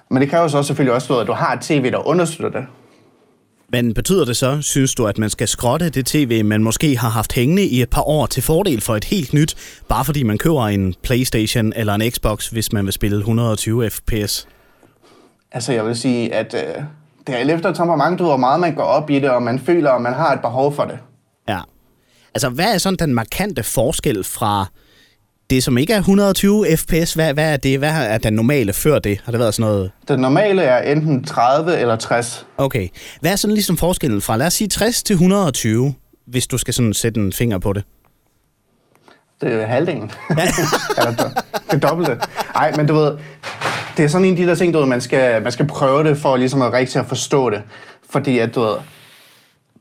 Men 0.09 0.23
det 0.23 0.31
kræver 0.31 0.49
så 0.49 0.59
også 0.59 0.69
selvfølgelig 0.69 0.95
også, 0.95 1.19
at 1.19 1.27
du 1.27 1.33
har 1.33 1.53
et 1.53 1.61
tv, 1.61 1.91
der 1.91 2.09
understøtter 2.09 2.61
det. 2.61 2.69
Men 3.69 3.95
betyder 3.95 4.25
det 4.25 4.37
så, 4.37 4.61
synes 4.61 4.95
du, 4.95 5.07
at 5.07 5.19
man 5.19 5.31
skal 5.31 5.49
skrotte 5.49 5.89
det 5.89 6.07
tv, 6.07 6.45
man 6.45 6.63
måske 6.63 6.97
har 6.97 7.09
haft 7.09 7.33
hængende 7.33 7.65
i 7.65 7.83
et 7.83 7.91
par 7.91 8.03
år 8.03 8.27
til 8.27 8.43
fordel 8.43 8.81
for 8.81 8.97
et 8.97 9.05
helt 9.05 9.33
nyt, 9.33 9.57
bare 9.89 10.05
fordi 10.05 10.23
man 10.23 10.39
køber 10.39 10.63
en 10.67 10.95
Playstation 11.03 11.73
eller 11.77 11.95
en 11.95 12.11
Xbox, 12.11 12.49
hvis 12.49 12.73
man 12.73 12.85
vil 12.85 12.93
spille 12.93 13.19
120 13.19 13.91
fps? 13.91 14.49
Altså, 15.53 15.73
jeg 15.73 15.87
vil 15.87 15.97
sige, 15.97 16.35
at 16.35 16.55
øh, 16.55 16.83
det 17.27 17.35
er 17.35 17.55
efter 17.55 17.73
temperament, 17.73 18.21
hvor 18.21 18.37
meget 18.37 18.61
man 18.61 18.75
går 18.75 18.83
op 18.83 19.11
i 19.11 19.19
det, 19.19 19.31
og 19.31 19.43
man 19.43 19.59
føler, 19.59 19.91
at 19.91 20.03
man 20.03 20.15
har 20.15 20.33
et 20.33 20.41
behov 20.41 20.75
for 20.75 20.85
det. 20.85 20.99
Ja. 21.49 21.61
Altså, 22.35 22.49
hvad 22.49 22.75
er 22.75 22.79
sådan 22.79 22.97
den 22.97 23.15
markante 23.15 23.63
forskel 23.63 24.25
fra 24.25 24.67
det, 25.51 25.65
som 25.65 25.79
ikke 25.79 25.93
er 25.93 25.99
120 25.99 26.77
fps? 26.77 27.15
Hvad, 27.15 27.35
hvad 27.35 27.53
er 27.53 27.57
det? 27.57 27.79
Hvad 27.79 27.91
er 27.91 28.19
den 28.19 28.33
normale 28.33 28.73
før 28.73 28.99
det? 28.99 29.21
Har 29.25 29.33
det 29.33 29.39
været 29.39 29.55
sådan 29.55 29.71
noget? 29.71 29.91
Det 30.09 30.21
normale 30.21 30.63
er 30.63 30.93
enten 30.93 31.25
30 31.25 31.77
eller 31.79 31.97
60. 31.97 32.47
Okay. 32.59 32.89
Hvad 33.21 33.33
er 33.33 33.37
sådan 33.37 33.55
ligesom 33.55 33.77
forskellen 33.77 34.21
fra, 34.21 34.37
lad 34.37 34.47
os 34.47 34.55
sige 34.55 34.69
60 34.69 35.03
til 35.03 35.15
120, 35.15 35.95
hvis 36.27 36.47
du 36.47 36.59
skal 36.59 36.75
sådan 36.75 36.95
sætte 36.95 37.21
en 37.21 37.33
finger 37.33 37.59
på 37.59 37.73
det? 37.73 37.85
Det 39.41 39.53
er 39.53 39.67
halvdelen. 39.67 40.11
eller 40.99 41.13
do- 41.13 41.43
det 41.71 41.83
dobbelte. 41.83 42.19
Nej, 42.55 42.73
men 42.77 42.87
du 42.87 42.95
ved, 42.95 43.13
det 43.97 44.05
er 44.05 44.09
sådan 44.09 44.25
en 44.25 44.31
af 44.33 44.37
de 44.37 44.47
der 44.47 44.55
ting, 44.55 44.75
du 44.75 44.79
ved, 44.79 44.87
man 44.87 45.01
skal, 45.01 45.43
man 45.43 45.53
skal 45.53 45.67
prøve 45.67 46.05
det 46.05 46.19
for 46.19 46.37
ligesom 46.37 46.63
at 46.63 46.73
rigtig 46.73 47.01
at 47.01 47.07
forstå 47.07 47.51
det. 47.51 47.63
Fordi 48.11 48.39
at, 48.39 48.55
du 48.55 48.61
ved, 48.61 48.77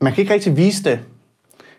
man 0.00 0.12
kan 0.12 0.22
ikke 0.22 0.34
rigtig 0.34 0.56
vise 0.56 0.84
det. 0.84 0.98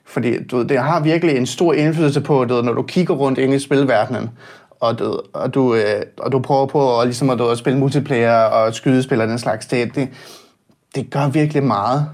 Fordi 0.07 0.43
du 0.43 0.57
ved, 0.57 0.65
det 0.65 0.79
har 0.79 0.99
virkelig 0.99 1.37
en 1.37 1.45
stor 1.45 1.73
indflydelse 1.73 2.21
på, 2.21 2.45
ved, 2.49 2.63
når 2.63 2.73
du 2.73 2.81
kigger 2.81 3.13
rundt 3.13 3.39
ind 3.39 3.53
i 3.53 3.59
spilverdenen, 3.59 4.29
og 4.79 4.99
du, 4.99 5.19
og 5.33 5.53
du, 5.53 5.75
øh, 5.75 6.01
og 6.17 6.31
du 6.31 6.39
prøver 6.39 6.65
på 6.65 6.99
at, 6.99 7.07
ligesom 7.07 7.29
at, 7.29 7.41
at 7.41 7.57
spille 7.57 7.79
multiplayer 7.79 8.41
og 8.41 8.73
skydespil 8.73 9.21
og 9.21 9.27
den 9.27 9.39
slags. 9.39 9.65
Det, 9.65 9.95
det, 9.95 10.09
det 10.95 11.09
gør 11.09 11.27
virkelig 11.27 11.63
meget. 11.63 12.09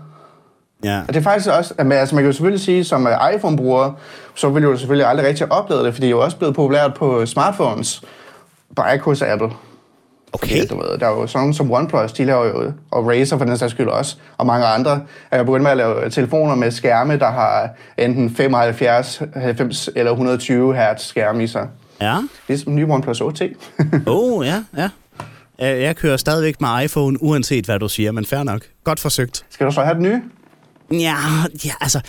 Ja. 0.84 1.02
Og 1.08 1.08
det 1.08 1.16
er 1.16 1.24
faktisk 1.24 1.50
også, 1.50 1.74
at 1.78 1.86
man, 1.86 1.98
altså 1.98 2.16
man 2.16 2.24
kan 2.24 2.30
jo 2.30 2.34
selvfølgelig 2.34 2.66
sige, 2.66 2.84
som 2.84 3.08
øh, 3.08 3.36
iPhone-bruger, 3.36 3.92
så 4.36 4.50
vil 4.50 4.64
du 4.64 4.70
jo 4.70 4.78
selvfølgelig 4.78 5.08
aldrig 5.08 5.28
rigtig 5.28 5.52
opleve 5.52 5.86
det, 5.86 5.94
fordi 5.94 6.02
det 6.02 6.08
er 6.08 6.18
jo 6.18 6.24
også 6.24 6.38
blevet 6.38 6.56
populært 6.56 6.94
på 6.94 7.26
smartphones, 7.26 8.02
bare 8.76 8.94
ikke 8.94 9.06
hos 9.06 9.22
Apple. 9.22 9.50
Okay. 10.34 10.50
Fordi, 10.50 10.68
du 10.68 10.76
ved, 10.76 10.98
der 10.98 11.08
er 11.08 11.10
jo 11.10 11.28
sådan 11.28 11.40
nogle 11.40 11.54
som 11.54 11.72
OnePlus, 11.72 12.14
de 12.14 12.26
laver 12.26 12.46
jo, 12.46 12.72
og 12.92 13.08
Razer 13.08 13.38
for 13.38 13.46
den 13.46 13.58
sags 13.58 13.72
skyld 13.72 13.88
også, 13.88 14.16
og 14.38 14.46
mange 14.46 14.66
andre, 14.66 15.02
er 15.32 15.38
jo 15.38 15.44
begyndt 15.44 15.64
med 15.64 15.72
at 15.72 15.78
lave 15.78 16.10
telefoner 16.10 16.56
med 16.56 16.72
skærme, 16.72 17.20
der 17.20 17.32
har 17.32 17.70
enten 17.98 18.36
75, 18.36 19.22
90 19.36 19.90
eller 19.96 20.12
120 20.12 20.76
Hz 20.76 21.02
skærme 21.02 21.44
i 21.44 21.48
sig. 21.48 21.68
Ja. 22.02 22.18
Ligesom 22.48 22.76
nye 22.76 22.86
OnePlus 22.90 23.22
8T. 23.22 23.44
Oh, 24.08 24.46
ja, 24.48 24.64
ja. 24.78 24.90
Jeg 25.60 25.82
jeg 25.82 25.96
kører 25.96 26.18
stadigvæk 26.18 26.62
med 26.62 26.70
iPhone, 26.84 27.24
uanset 27.24 27.66
hvad 27.66 27.80
du 27.80 27.90
siger, 27.90 28.12
men 28.12 28.26
fair 28.26 28.44
nok. 28.44 28.62
Godt 28.84 29.00
forsøgt. 29.00 29.46
Skal 29.50 29.68
du 29.68 29.72
så 29.72 29.82
have 29.82 29.96
den 29.96 30.04
nye? 30.04 30.22
Ja, 30.92 31.16
ja 31.66 31.72
altså... 31.82 32.02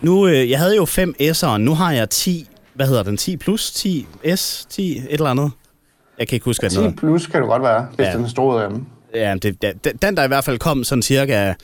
Nu, 0.00 0.26
øh, 0.26 0.50
jeg 0.50 0.58
havde 0.58 0.76
jo 0.76 0.84
5 0.84 1.14
S'eren, 1.20 1.56
nu 1.56 1.74
har 1.74 1.92
jeg 1.92 2.10
10... 2.10 2.48
Hvad 2.74 2.86
hedder 2.86 3.02
den? 3.02 3.16
10 3.16 3.36
plus? 3.36 3.70
10 3.70 4.06
S? 4.36 4.66
10 4.70 4.98
et 4.98 5.06
eller 5.10 5.30
andet? 5.30 5.52
Jeg 6.18 6.28
kan 6.28 6.36
ikke 6.36 6.44
huske, 6.44 6.62
hvad 6.62 6.70
den 6.70 6.76
10 6.76 6.82
hedder. 6.82 6.96
plus 6.96 7.26
kan 7.26 7.40
det 7.40 7.48
godt 7.48 7.62
være, 7.62 7.86
hvis 7.96 8.04
Ja. 8.04 8.10
ja. 8.10 8.16
den 8.16 8.24
er 8.24 8.60
af 8.62 8.70
dem. 8.70 8.86
Ja, 9.14 9.34
det, 9.42 9.62
det, 9.84 10.02
den, 10.02 10.16
der 10.16 10.24
i 10.24 10.26
hvert 10.26 10.44
fald 10.44 10.58
kom 10.58 10.84
sådan 10.84 11.02
cirka 11.02 11.54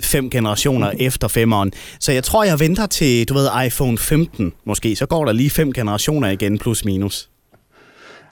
fem 0.00 0.30
generationer 0.30 0.92
efter 0.98 1.28
femeren. 1.28 1.72
Så 2.00 2.12
jeg 2.12 2.24
tror, 2.24 2.44
jeg 2.44 2.60
venter 2.60 2.86
til, 2.86 3.28
du 3.28 3.34
ved, 3.34 3.48
iPhone 3.66 3.98
15 3.98 4.52
måske. 4.64 4.96
Så 4.96 5.06
går 5.06 5.24
der 5.24 5.32
lige 5.32 5.50
fem 5.50 5.72
generationer 5.72 6.28
igen, 6.28 6.58
plus 6.58 6.84
minus. 6.84 7.28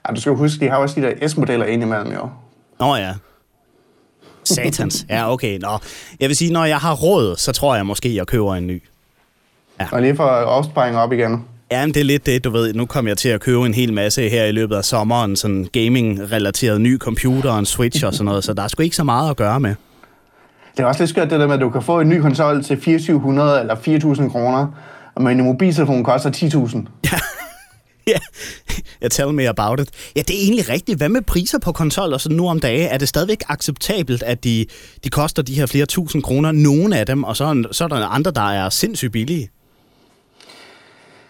Ja, 0.09 0.13
du 0.13 0.21
skal 0.21 0.31
huske, 0.35 0.65
de 0.65 0.69
har 0.69 0.77
også 0.77 1.01
de 1.01 1.05
der 1.05 1.27
S-modeller 1.27 1.65
indimellem 1.65 2.11
jo. 2.13 2.29
Nå 2.79 2.95
ja. 2.95 3.13
Satans. 4.43 5.05
Ja, 5.09 5.31
okay. 5.33 5.57
Nå. 5.59 5.77
Jeg 6.19 6.27
vil 6.29 6.35
sige, 6.35 6.53
når 6.53 6.65
jeg 6.65 6.77
har 6.77 6.93
råd, 6.95 7.35
så 7.37 7.51
tror 7.51 7.75
jeg 7.75 7.85
måske, 7.85 8.15
jeg 8.15 8.27
køber 8.27 8.55
en 8.55 8.67
ny. 8.67 8.83
Og 9.91 10.01
lige 10.01 10.15
for 10.15 10.23
opsparing 10.25 10.97
op 10.97 11.11
igen. 11.13 11.45
Ja, 11.71 11.85
men 11.85 11.93
det 11.93 11.99
er 11.99 12.03
lidt 12.03 12.25
det, 12.25 12.43
du 12.43 12.49
ved. 12.49 12.73
Nu 12.73 12.85
kommer 12.85 13.11
jeg 13.11 13.17
til 13.17 13.29
at 13.29 13.41
købe 13.41 13.65
en 13.65 13.73
hel 13.73 13.93
masse 13.93 14.29
her 14.29 14.45
i 14.45 14.51
løbet 14.51 14.75
af 14.75 14.85
sommeren. 14.85 15.35
Sådan 15.35 15.67
gaming-relateret 15.73 16.81
ny 16.81 16.97
computer 16.97 17.51
og 17.51 17.59
en 17.59 17.65
Switch 17.65 18.05
og 18.05 18.13
sådan 18.13 18.25
noget. 18.25 18.43
Så 18.43 18.53
der 18.53 18.63
er 18.63 18.67
sgu 18.67 18.83
ikke 18.83 18.95
så 18.95 19.03
meget 19.03 19.29
at 19.29 19.37
gøre 19.37 19.59
med. 19.59 19.75
Det 20.77 20.83
er 20.83 20.87
også 20.87 21.01
lidt 21.01 21.09
skørt 21.09 21.29
det 21.29 21.39
der 21.39 21.47
med, 21.47 21.55
at 21.55 21.61
du 21.61 21.69
kan 21.69 21.81
få 21.81 21.99
en 21.99 22.09
ny 22.09 22.21
konsol 22.21 22.63
til 22.63 22.75
2400 22.75 23.59
eller 23.59 23.75
4000 23.75 24.31
kroner, 24.31 24.67
men 25.19 25.39
en 25.39 25.45
mobiltelefon 25.45 26.03
koster 26.03 26.31
10.000. 26.31 27.09
Ja, 28.07 28.17
yeah. 29.01 29.09
tell 29.11 29.33
me 29.33 29.49
about 29.49 29.79
it. 29.79 29.89
Ja, 30.15 30.21
det 30.21 30.35
er 30.35 30.43
egentlig 30.43 30.69
rigtigt. 30.69 30.97
Hvad 30.97 31.09
med 31.09 31.21
priser 31.21 31.59
på 31.59 31.71
konsoller 31.71 32.17
så 32.17 32.29
nu 32.29 32.49
om 32.49 32.59
dage? 32.59 32.87
Er 32.87 32.97
det 32.97 33.09
stadigvæk 33.09 33.43
acceptabelt, 33.49 34.23
at 34.23 34.43
de, 34.43 34.65
de 35.03 35.09
koster 35.09 35.41
de 35.41 35.53
her 35.53 35.65
flere 35.65 35.85
tusind 35.85 36.23
kroner, 36.23 36.51
nogle 36.51 36.97
af 36.97 37.05
dem, 37.05 37.23
og 37.23 37.37
så, 37.37 37.63
så 37.71 37.83
er 37.83 37.87
der 37.87 38.07
andre, 38.07 38.31
der 38.31 38.51
er 38.51 38.69
sindssygt 38.69 39.11
billige? 39.11 39.49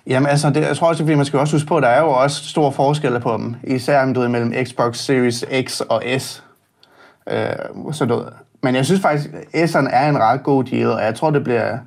Jamen 0.10 0.30
altså, 0.30 0.50
det, 0.50 0.62
jeg 0.62 0.78
tror 0.78 0.88
også, 0.88 1.04
fordi 1.04 1.16
man 1.16 1.26
skal 1.26 1.40
også 1.40 1.56
huske 1.56 1.68
på, 1.68 1.78
at 1.78 1.84
der 1.84 1.90
er 1.90 2.02
jo 2.02 2.10
også 2.10 2.44
store 2.50 2.72
forskelle 2.72 3.20
på 3.20 3.38
dem. 3.38 3.56
Især 3.64 4.02
om 4.02 4.14
du 4.14 4.20
ved, 4.20 4.28
mellem 4.28 4.54
Xbox 4.66 4.98
Series 4.98 5.46
X 5.68 5.82
og 5.82 6.04
S. 6.18 6.44
Øh, 7.30 7.46
så 7.92 8.06
du, 8.06 8.26
men 8.64 8.76
jeg 8.76 8.86
synes 8.86 9.02
faktisk, 9.02 9.30
at 9.54 9.70
S'eren 9.70 9.88
er 9.92 10.10
en 10.10 10.18
ret 10.18 10.44
god 10.44 10.64
deal, 10.64 10.88
og 10.88 11.04
jeg 11.04 11.16
tror, 11.16 11.32
det 11.32 11.44
bliver 11.44 11.78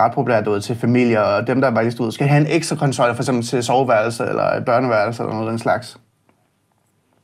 ret 0.00 0.12
populært 0.12 0.46
ud 0.46 0.60
til 0.60 0.76
familier, 0.76 1.20
og 1.20 1.46
dem, 1.46 1.60
der 1.60 1.70
bare 1.70 1.84
lige 1.84 1.92
stod, 1.92 2.12
skal 2.12 2.26
have 2.26 2.40
en 2.40 2.46
ekstra 2.50 2.76
konsol, 2.76 3.14
for 3.14 3.22
eksempel 3.22 3.46
til 3.46 3.62
soveværelse 3.62 4.24
eller 4.24 4.42
et 4.42 4.64
børneværelse 4.64 5.22
eller 5.22 5.32
noget 5.32 5.46
af 5.46 5.50
den 5.50 5.58
slags. 5.58 5.96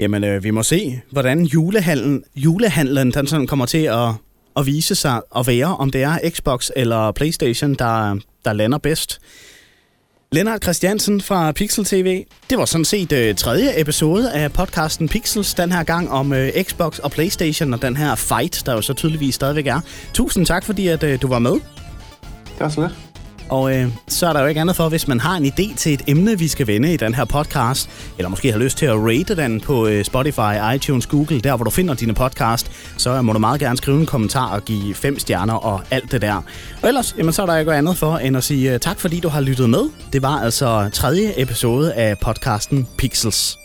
Jamen, 0.00 0.24
øh, 0.24 0.44
vi 0.44 0.50
må 0.50 0.62
se, 0.62 1.02
hvordan 1.10 1.42
julehandlen, 1.42 2.24
julehandlen 2.36 3.10
den 3.10 3.26
sådan 3.26 3.46
kommer 3.46 3.66
til 3.66 3.84
at, 3.84 4.08
at 4.56 4.66
vise 4.66 4.94
sig 4.94 5.20
at 5.36 5.46
være, 5.46 5.76
om 5.76 5.90
det 5.90 6.02
er 6.02 6.18
Xbox 6.30 6.70
eller 6.76 7.12
Playstation, 7.12 7.74
der, 7.74 8.18
der 8.44 8.52
lander 8.52 8.78
bedst. 8.78 9.20
Lennart 10.34 10.62
Christiansen 10.62 11.20
fra 11.20 11.52
Pixel 11.52 11.84
TV. 11.84 12.24
Det 12.50 12.58
var 12.58 12.64
sådan 12.64 12.84
set 12.84 13.12
øh, 13.12 13.34
tredje 13.34 13.80
episode 13.80 14.32
af 14.32 14.52
podcasten 14.52 15.08
Pixels, 15.08 15.54
den 15.54 15.72
her 15.72 15.82
gang 15.82 16.10
om 16.10 16.32
øh, 16.32 16.52
Xbox 16.62 16.98
og 16.98 17.10
Playstation 17.10 17.74
og 17.74 17.82
den 17.82 17.96
her 17.96 18.14
fight, 18.14 18.62
der 18.66 18.72
jo 18.72 18.82
så 18.82 18.94
tydeligvis 18.94 19.34
stadigvæk 19.34 19.66
er. 19.66 19.80
Tusind 20.14 20.46
tak, 20.46 20.64
fordi 20.64 20.88
at, 20.88 21.02
øh, 21.02 21.22
du 21.22 21.28
var 21.28 21.38
med. 21.38 21.52
Det 21.52 21.60
var 22.60 22.68
så 22.68 22.80
lidt. 22.80 23.13
Og 23.48 23.76
øh, 23.76 23.88
så 24.08 24.26
er 24.26 24.32
der 24.32 24.40
jo 24.40 24.46
ikke 24.46 24.60
andet 24.60 24.76
for, 24.76 24.88
hvis 24.88 25.08
man 25.08 25.20
har 25.20 25.36
en 25.36 25.46
idé 25.46 25.76
til 25.76 25.94
et 25.94 26.02
emne, 26.06 26.38
vi 26.38 26.48
skal 26.48 26.66
vende 26.66 26.94
i 26.94 26.96
den 26.96 27.14
her 27.14 27.24
podcast, 27.24 27.90
eller 28.18 28.28
måske 28.28 28.52
har 28.52 28.58
lyst 28.58 28.78
til 28.78 28.86
at 28.86 28.96
rate 28.96 29.36
den 29.36 29.60
på 29.60 29.86
øh, 29.86 30.04
Spotify, 30.04 30.74
iTunes, 30.74 31.06
Google, 31.06 31.40
der 31.40 31.56
hvor 31.56 31.64
du 31.64 31.70
finder 31.70 31.94
dine 31.94 32.14
podcast, 32.14 32.70
så 32.96 33.22
må 33.22 33.32
du 33.32 33.38
meget 33.38 33.60
gerne 33.60 33.76
skrive 33.76 34.00
en 34.00 34.06
kommentar 34.06 34.54
og 34.54 34.64
give 34.64 34.94
fem 34.94 35.18
stjerner 35.18 35.54
og 35.54 35.80
alt 35.90 36.12
det 36.12 36.22
der. 36.22 36.42
Og 36.82 36.88
ellers, 36.88 37.14
jamen, 37.18 37.32
så 37.32 37.42
er 37.42 37.46
der 37.46 37.56
ikke 37.56 37.72
andet 37.72 37.96
for, 37.96 38.16
end 38.16 38.36
at 38.36 38.44
sige 38.44 38.74
øh, 38.74 38.80
tak, 38.80 39.00
fordi 39.00 39.20
du 39.20 39.28
har 39.28 39.40
lyttet 39.40 39.70
med. 39.70 39.90
Det 40.12 40.22
var 40.22 40.40
altså 40.40 40.90
tredje 40.92 41.32
episode 41.36 41.94
af 41.94 42.18
podcasten 42.18 42.88
Pixels. 42.98 43.63